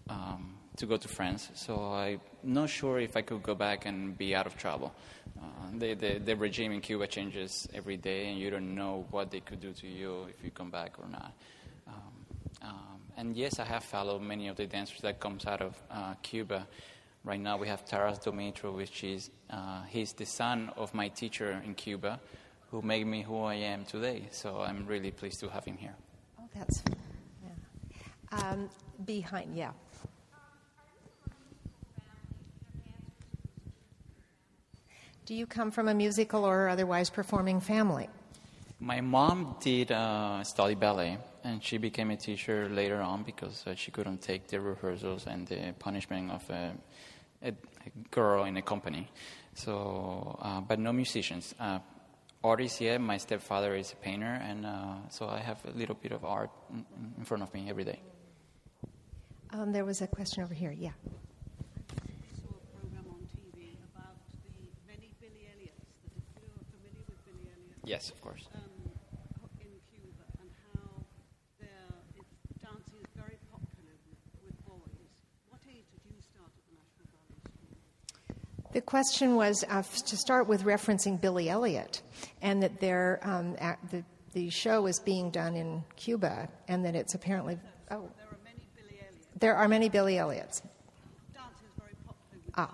um, 0.10 0.56
to 0.78 0.88
go 0.88 0.98
to 0.98 1.08
France, 1.08 1.52
so 1.54 1.94
I'm 1.94 2.22
not 2.42 2.72
sure 2.72 2.98
if 2.98 3.16
I 3.16 3.22
could 3.22 3.44
go 3.44 3.54
back 3.54 3.86
and 3.86 4.18
be 4.18 4.34
out 4.34 4.48
of 4.48 4.58
trouble. 4.58 4.96
The, 5.80 5.94
the, 5.94 6.20
the 6.20 6.36
regime 6.36 6.72
in 6.72 6.82
Cuba 6.82 7.06
changes 7.06 7.68
every 7.72 7.98
day, 7.98 8.30
and 8.30 8.40
you 8.40 8.50
don't 8.50 8.74
know 8.74 9.06
what 9.12 9.30
they 9.30 9.42
could 9.42 9.60
do 9.60 9.74
to 9.74 9.88
you 9.88 10.26
if 10.28 10.44
you 10.44 10.50
come 10.50 10.72
back 10.72 10.98
or 10.98 11.08
not. 11.08 11.34
Um, 11.88 11.94
um, 12.64 13.00
and 13.16 13.38
yes, 13.38 13.60
I 13.60 13.66
have 13.66 13.84
followed 13.84 14.22
many 14.22 14.48
of 14.48 14.56
the 14.56 14.66
dancers 14.66 15.02
that 15.02 15.20
comes 15.20 15.46
out 15.46 15.62
of 15.62 15.76
uh, 15.92 16.16
Cuba. 16.24 16.68
Right 17.24 17.40
now, 17.40 17.58
we 17.58 17.68
have 17.68 17.86
Taras 17.86 18.18
Domitro, 18.20 18.74
which 18.76 19.04
is 19.04 19.30
uh, 19.52 19.84
he's 19.88 20.14
the 20.14 20.26
son 20.26 20.72
of 20.78 20.94
my 20.96 21.10
teacher 21.10 21.62
in 21.64 21.76
Cuba, 21.76 22.20
who 22.72 22.82
made 22.82 23.06
me 23.06 23.22
who 23.22 23.44
I 23.44 23.56
am 23.56 23.86
today. 23.86 24.30
So 24.32 24.62
I'm 24.62 24.86
really 24.88 25.12
pleased 25.12 25.40
to 25.42 25.50
have 25.50 25.66
him 25.66 25.78
here. 25.78 25.96
Oh, 26.40 26.48
that's 26.56 26.84
yeah. 27.44 28.50
Um, 28.50 28.70
behind, 29.06 29.56
yeah. 29.56 29.72
Do 35.28 35.36
you 35.36 35.46
come 35.46 35.72
from 35.72 35.90
a 35.90 35.94
musical 35.94 36.46
or 36.46 36.70
otherwise 36.70 37.10
performing 37.10 37.60
family? 37.60 38.08
My 38.80 39.02
mom 39.02 39.58
did 39.60 39.92
uh, 39.92 40.42
study 40.46 40.74
ballet, 40.74 41.18
and 41.44 41.62
she 41.62 41.78
became 41.78 42.12
a 42.12 42.16
teacher 42.16 42.70
later 42.70 43.02
on 43.02 43.24
because 43.24 43.68
uh, 43.68 43.76
she 43.76 43.92
couldn't 43.92 44.22
take 44.22 44.48
the 44.48 44.62
rehearsals 44.62 45.28
and 45.28 45.46
the 45.46 45.74
punishment 45.80 46.32
of 46.32 46.50
a, 46.50 46.72
a, 47.44 47.50
a 47.50 47.90
girl 48.10 48.46
in 48.46 48.56
a 48.56 48.62
company. 48.62 49.10
So, 49.54 50.40
uh, 50.42 50.62
but 50.62 50.80
no 50.80 50.94
musicians. 50.94 51.54
Uh, 51.60 51.80
artists, 52.42 52.80
yeah. 52.80 52.98
My 52.98 53.18
stepfather 53.18 53.76
is 53.76 53.92
a 53.92 53.98
painter, 53.98 54.40
and 54.42 54.66
uh, 54.66 55.10
so 55.10 55.28
I 55.28 55.40
have 55.40 55.60
a 55.66 55.78
little 55.78 55.96
bit 55.96 56.14
of 56.14 56.24
art 56.24 56.52
in, 56.72 56.86
in 57.18 57.26
front 57.26 57.44
of 57.44 57.54
me 57.54 57.70
every 57.70 57.84
day. 57.84 58.00
Um, 59.52 59.74
there 59.74 59.84
was 59.84 60.02
a 60.02 60.08
question 60.08 60.42
over 60.44 60.54
here. 60.54 60.72
Yeah. 60.72 60.92
Yes, 67.88 68.10
of 68.10 68.20
course. 68.20 68.44
Um, 68.54 68.62
in 69.62 69.72
Cuba 69.90 70.26
and 70.42 70.50
how 70.76 71.06
dancing 72.62 73.00
is 73.00 73.08
very 73.16 73.38
popular 73.50 73.96
with, 74.10 74.20
with, 74.44 74.66
boys. 74.68 75.24
What 75.50 75.62
age 75.70 75.86
did 75.94 76.02
you 76.04 76.20
start 76.20 76.52
at 76.52 76.64
the 76.68 76.76
National 76.76 77.08
Ballet 77.16 77.40
School? 77.48 78.72
The 78.74 78.82
question 78.82 79.36
was 79.36 79.64
uh, 79.70 79.84
to 79.84 80.18
start 80.18 80.50
with 80.50 80.64
referencing 80.64 81.22
Billy 81.22 81.48
Elliot, 81.48 82.02
and 82.42 82.62
that 82.62 82.82
there, 82.82 83.22
um, 83.24 83.54
the, 83.90 84.04
the 84.34 84.50
show 84.50 84.86
is 84.88 85.00
being 85.00 85.32
done 85.32 85.56
in 85.56 85.82
Cuba, 85.96 86.50
and 86.68 86.84
that 86.84 86.94
it's 86.94 87.16
apparently. 87.16 87.58
Oh. 87.90 88.10
There 88.18 88.28
are 88.28 88.38
many 88.44 88.68
Billy 88.76 89.00
Elliots. 89.00 89.28
There 89.40 89.56
are 89.56 89.68
many 89.70 89.88
Billy 89.88 90.18
Elliots. 90.18 90.60
Dance 91.34 91.56
is 91.62 91.72
very 91.80 91.96
popular 92.06 92.42
with 92.46 92.54
ah. 92.58 92.74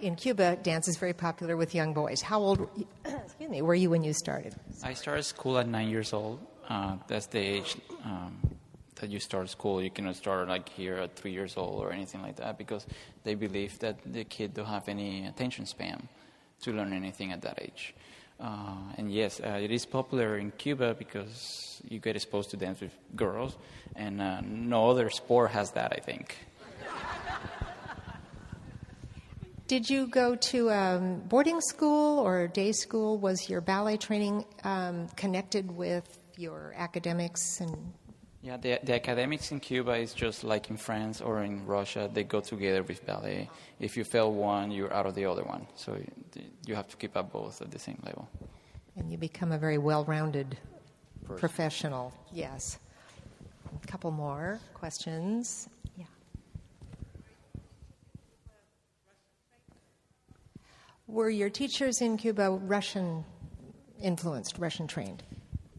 In 0.00 0.16
Cuba, 0.16 0.56
dance 0.56 0.88
is 0.88 0.96
very 0.96 1.12
popular 1.12 1.56
with 1.56 1.74
young 1.74 1.94
boys. 1.94 2.20
How 2.20 2.40
old, 2.40 2.68
excuse 3.04 3.50
me, 3.50 3.62
were 3.62 3.74
you 3.74 3.90
when 3.90 4.02
you 4.02 4.12
started? 4.12 4.54
I 4.82 4.94
started 4.94 5.22
school 5.22 5.58
at 5.58 5.68
nine 5.68 5.88
years 5.88 6.12
old. 6.12 6.40
Uh, 6.68 6.96
that's 7.06 7.26
the 7.26 7.38
age 7.38 7.76
um, 8.04 8.36
that 8.96 9.10
you 9.10 9.20
start 9.20 9.48
school. 9.48 9.80
You 9.80 9.90
cannot 9.90 10.16
start 10.16 10.48
like 10.48 10.68
here 10.68 10.96
at 10.96 11.14
three 11.14 11.30
years 11.30 11.56
old 11.56 11.80
or 11.80 11.92
anything 11.92 12.20
like 12.20 12.36
that 12.36 12.58
because 12.58 12.84
they 13.22 13.36
believe 13.36 13.78
that 13.78 13.98
the 14.04 14.24
kid 14.24 14.54
don't 14.54 14.66
have 14.66 14.88
any 14.88 15.26
attention 15.26 15.66
span 15.66 16.08
to 16.62 16.72
learn 16.72 16.92
anything 16.92 17.30
at 17.30 17.42
that 17.42 17.60
age. 17.62 17.94
Uh, 18.40 18.74
and 18.98 19.12
yes, 19.12 19.40
uh, 19.40 19.58
it 19.62 19.70
is 19.70 19.86
popular 19.86 20.36
in 20.36 20.50
Cuba 20.50 20.94
because 20.94 21.80
you 21.88 21.98
get 22.00 22.16
exposed 22.16 22.50
to 22.50 22.56
dance 22.56 22.80
with 22.80 22.92
girls, 23.14 23.56
and 23.94 24.20
uh, 24.20 24.40
no 24.42 24.90
other 24.90 25.08
sport 25.10 25.52
has 25.52 25.70
that, 25.72 25.92
I 25.92 26.00
think. 26.00 26.36
Did 29.66 29.90
you 29.90 30.06
go 30.06 30.36
to 30.36 30.70
um, 30.70 31.20
boarding 31.26 31.60
school 31.60 32.20
or 32.20 32.46
day 32.46 32.70
school? 32.70 33.18
Was 33.18 33.50
your 33.50 33.60
ballet 33.60 33.96
training 33.96 34.44
um, 34.62 35.08
connected 35.16 35.72
with 35.72 36.18
your 36.36 36.72
academics 36.76 37.60
and? 37.60 37.92
Yeah, 38.42 38.58
the, 38.58 38.78
the 38.84 38.94
academics 38.94 39.50
in 39.50 39.58
Cuba 39.58 39.96
is 39.96 40.14
just 40.14 40.44
like 40.44 40.70
in 40.70 40.76
France 40.76 41.20
or 41.20 41.42
in 41.42 41.66
Russia. 41.66 42.08
They 42.12 42.22
go 42.22 42.40
together 42.40 42.84
with 42.84 43.04
ballet. 43.04 43.50
If 43.80 43.96
you 43.96 44.04
fail 44.04 44.32
one, 44.32 44.70
you're 44.70 44.92
out 44.94 45.04
of 45.04 45.16
the 45.16 45.24
other 45.24 45.42
one. 45.42 45.66
So 45.74 45.98
you 46.64 46.76
have 46.76 46.86
to 46.86 46.96
keep 46.96 47.16
up 47.16 47.32
both 47.32 47.60
at 47.60 47.72
the 47.72 47.80
same 47.80 48.00
level. 48.04 48.28
And 48.94 49.10
you 49.10 49.18
become 49.18 49.50
a 49.50 49.58
very 49.58 49.78
well-rounded 49.78 50.56
professional. 51.36 52.14
Yes. 52.32 52.78
A 53.82 53.86
couple 53.88 54.12
more 54.12 54.60
questions. 54.74 55.68
Were 61.08 61.30
your 61.30 61.50
teachers 61.50 62.00
in 62.00 62.16
Cuba 62.16 62.50
Russian 62.50 63.24
influenced, 64.02 64.58
Russian 64.58 64.86
trained? 64.88 65.22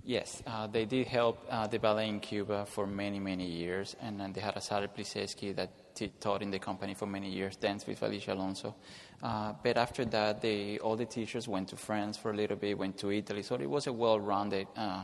Yes, 0.05 0.41
uh, 0.47 0.67
they 0.67 0.85
did 0.85 1.05
help 1.05 1.45
uh, 1.49 1.67
the 1.67 1.79
ballet 1.79 2.07
in 2.07 2.21
Cuba 2.21 2.65
for 2.65 2.87
many, 2.87 3.19
many 3.19 3.45
years, 3.45 3.93
and, 3.99 4.21
and 4.21 4.33
they 4.33 4.39
had 4.39 4.55
Azari 4.55 4.87
Plisetsky 4.87 5.53
that 5.53 5.69
t- 5.95 6.13
taught 6.21 6.41
in 6.41 6.49
the 6.49 6.59
company 6.59 6.93
for 6.93 7.05
many 7.05 7.29
years, 7.29 7.57
danced 7.57 7.87
with 7.87 8.01
Alicia 8.01 8.33
Alonso. 8.33 8.73
Uh, 9.21 9.51
but 9.61 9.75
after 9.77 10.05
that, 10.05 10.41
they, 10.41 10.79
all 10.79 10.95
the 10.95 11.05
teachers 11.05 11.45
went 11.49 11.67
to 11.67 11.75
France 11.75 12.15
for 12.15 12.31
a 12.31 12.33
little 12.33 12.55
bit, 12.55 12.77
went 12.77 12.97
to 12.99 13.11
Italy, 13.11 13.43
so 13.43 13.55
it 13.55 13.69
was 13.69 13.87
a 13.87 13.91
well-rounded 13.91 14.67
mm-hmm. 14.77 15.01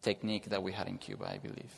technique 0.00 0.46
that 0.46 0.62
we 0.62 0.72
had 0.72 0.88
in 0.88 0.96
Cuba, 0.96 1.28
I 1.30 1.36
believe. 1.36 1.74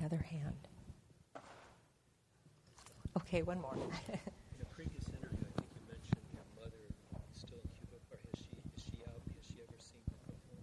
Another 0.00 0.16
hand. 0.16 0.51
Okay, 3.16 3.42
one 3.42 3.60
more. 3.60 3.74
in 3.76 4.62
a 4.62 4.64
previous 4.74 5.04
interview, 5.08 5.44
I 5.44 5.60
think 5.60 5.68
you 5.74 5.82
mentioned 5.86 6.24
your 6.32 6.44
mother 6.58 6.76
still 7.32 7.58
in 7.62 7.68
Cuba, 7.78 7.96
or 8.10 8.18
has 8.24 8.40
she, 8.40 8.56
is 8.76 8.82
she 8.82 9.04
out? 9.04 9.20
Has 9.36 9.46
she 9.46 9.60
ever 9.60 9.78
seen 9.78 10.00
her 10.08 10.16
perform? 10.24 10.62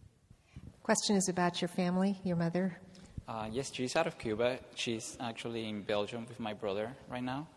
Question 0.81 1.15
is 1.15 1.29
about 1.29 1.61
your 1.61 1.67
family, 1.67 2.19
your 2.23 2.37
mother. 2.37 2.79
Uh, 3.27 3.47
yes, 3.51 3.71
she's 3.71 3.95
out 3.95 4.07
of 4.07 4.17
Cuba. 4.17 4.57
She's 4.73 5.15
actually 5.19 5.69
in 5.69 5.83
Belgium 5.83 6.25
with 6.27 6.39
my 6.39 6.53
brother 6.53 6.91
right 7.07 7.23
now, 7.23 7.47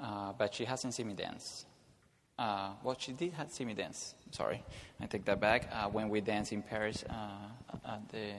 uh, 0.00 0.32
but 0.32 0.52
she 0.52 0.64
hasn't 0.64 0.94
seen 0.94 1.06
me 1.06 1.14
dance. 1.14 1.64
Uh, 2.36 2.70
well, 2.82 2.96
she 2.98 3.12
did 3.12 3.32
have 3.34 3.48
see 3.52 3.64
me 3.64 3.74
dance. 3.74 4.16
Sorry, 4.32 4.64
I 5.00 5.06
take 5.06 5.24
that 5.26 5.38
back. 5.38 5.68
Uh, 5.72 5.88
when 5.88 6.08
we 6.08 6.20
danced 6.20 6.50
in 6.50 6.62
Paris 6.62 7.04
uh, 7.08 7.86
at 7.86 8.08
the 8.08 8.32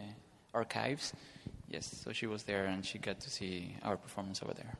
archives, 0.53 1.13
yes, 1.69 2.01
so 2.03 2.11
she 2.11 2.27
was 2.27 2.43
there 2.43 2.65
and 2.65 2.85
she 2.85 2.97
got 2.97 3.21
to 3.21 3.29
see 3.29 3.77
our 3.83 3.95
performance 3.95 4.43
over 4.43 4.53
there. 4.53 4.75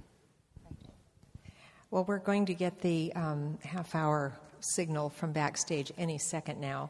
Well, 1.94 2.06
we're 2.06 2.18
going 2.18 2.48
to 2.48 2.56
get 2.56 2.82
the 2.82 3.14
um, 3.14 3.60
half 3.64 3.94
hour 3.94 4.34
signal 4.62 5.12
from 5.12 5.32
backstage 5.32 5.92
any 5.96 6.18
second 6.18 6.60
now. 6.60 6.90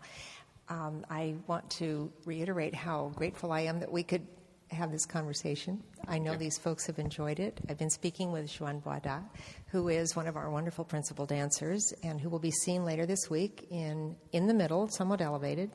Um, 0.69 1.05
I 1.09 1.35
want 1.45 1.69
to 1.71 2.09
reiterate 2.23 2.73
how 2.73 3.11
grateful 3.13 3.51
I 3.51 3.63
am 3.63 3.81
that 3.81 3.91
we 3.91 4.03
could 4.03 4.25
have 4.71 4.93
this 4.93 5.05
conversation. 5.05 5.83
I 6.07 6.19
know 6.19 6.37
these 6.37 6.57
folks 6.57 6.87
have 6.87 6.99
enjoyed 6.99 7.41
it. 7.41 7.59
I've 7.67 7.77
been 7.77 7.89
speaking 7.89 8.31
with 8.31 8.49
Joan 8.49 8.79
Boada, 8.79 9.25
who 9.67 9.89
is 9.89 10.15
one 10.15 10.25
of 10.25 10.37
our 10.37 10.49
wonderful 10.49 10.85
principal 10.85 11.25
dancers 11.25 11.93
and 12.01 12.21
who 12.21 12.29
will 12.29 12.39
be 12.39 12.51
seen 12.51 12.85
later 12.85 13.05
this 13.05 13.29
week 13.29 13.67
in 13.71 14.15
In 14.31 14.47
the 14.47 14.53
Middle, 14.53 14.87
somewhat 14.87 15.19
elevated, 15.19 15.69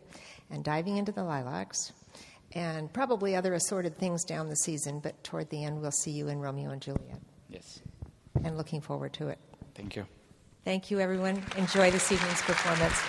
and 0.48 0.64
Diving 0.64 0.96
into 0.96 1.12
the 1.12 1.22
Lilacs, 1.22 1.92
and 2.52 2.90
probably 2.94 3.36
other 3.36 3.52
assorted 3.52 3.98
things 3.98 4.24
down 4.24 4.48
the 4.48 4.56
season, 4.56 5.00
but 5.00 5.22
toward 5.22 5.50
the 5.50 5.64
end, 5.64 5.82
we'll 5.82 5.90
see 5.90 6.12
you 6.12 6.28
in 6.28 6.38
Romeo 6.38 6.70
and 6.70 6.80
Juliet. 6.80 7.20
Yes, 7.50 7.82
And 8.44 8.56
looking 8.56 8.80
forward 8.80 9.12
to 9.14 9.28
it. 9.28 9.38
thank 9.74 9.96
you. 9.96 10.06
Thank 10.64 10.90
you, 10.90 11.00
everyone. 11.00 11.42
Enjoy 11.56 11.90
this 11.90 12.12
evening's 12.12 12.42
performance. 12.42 13.00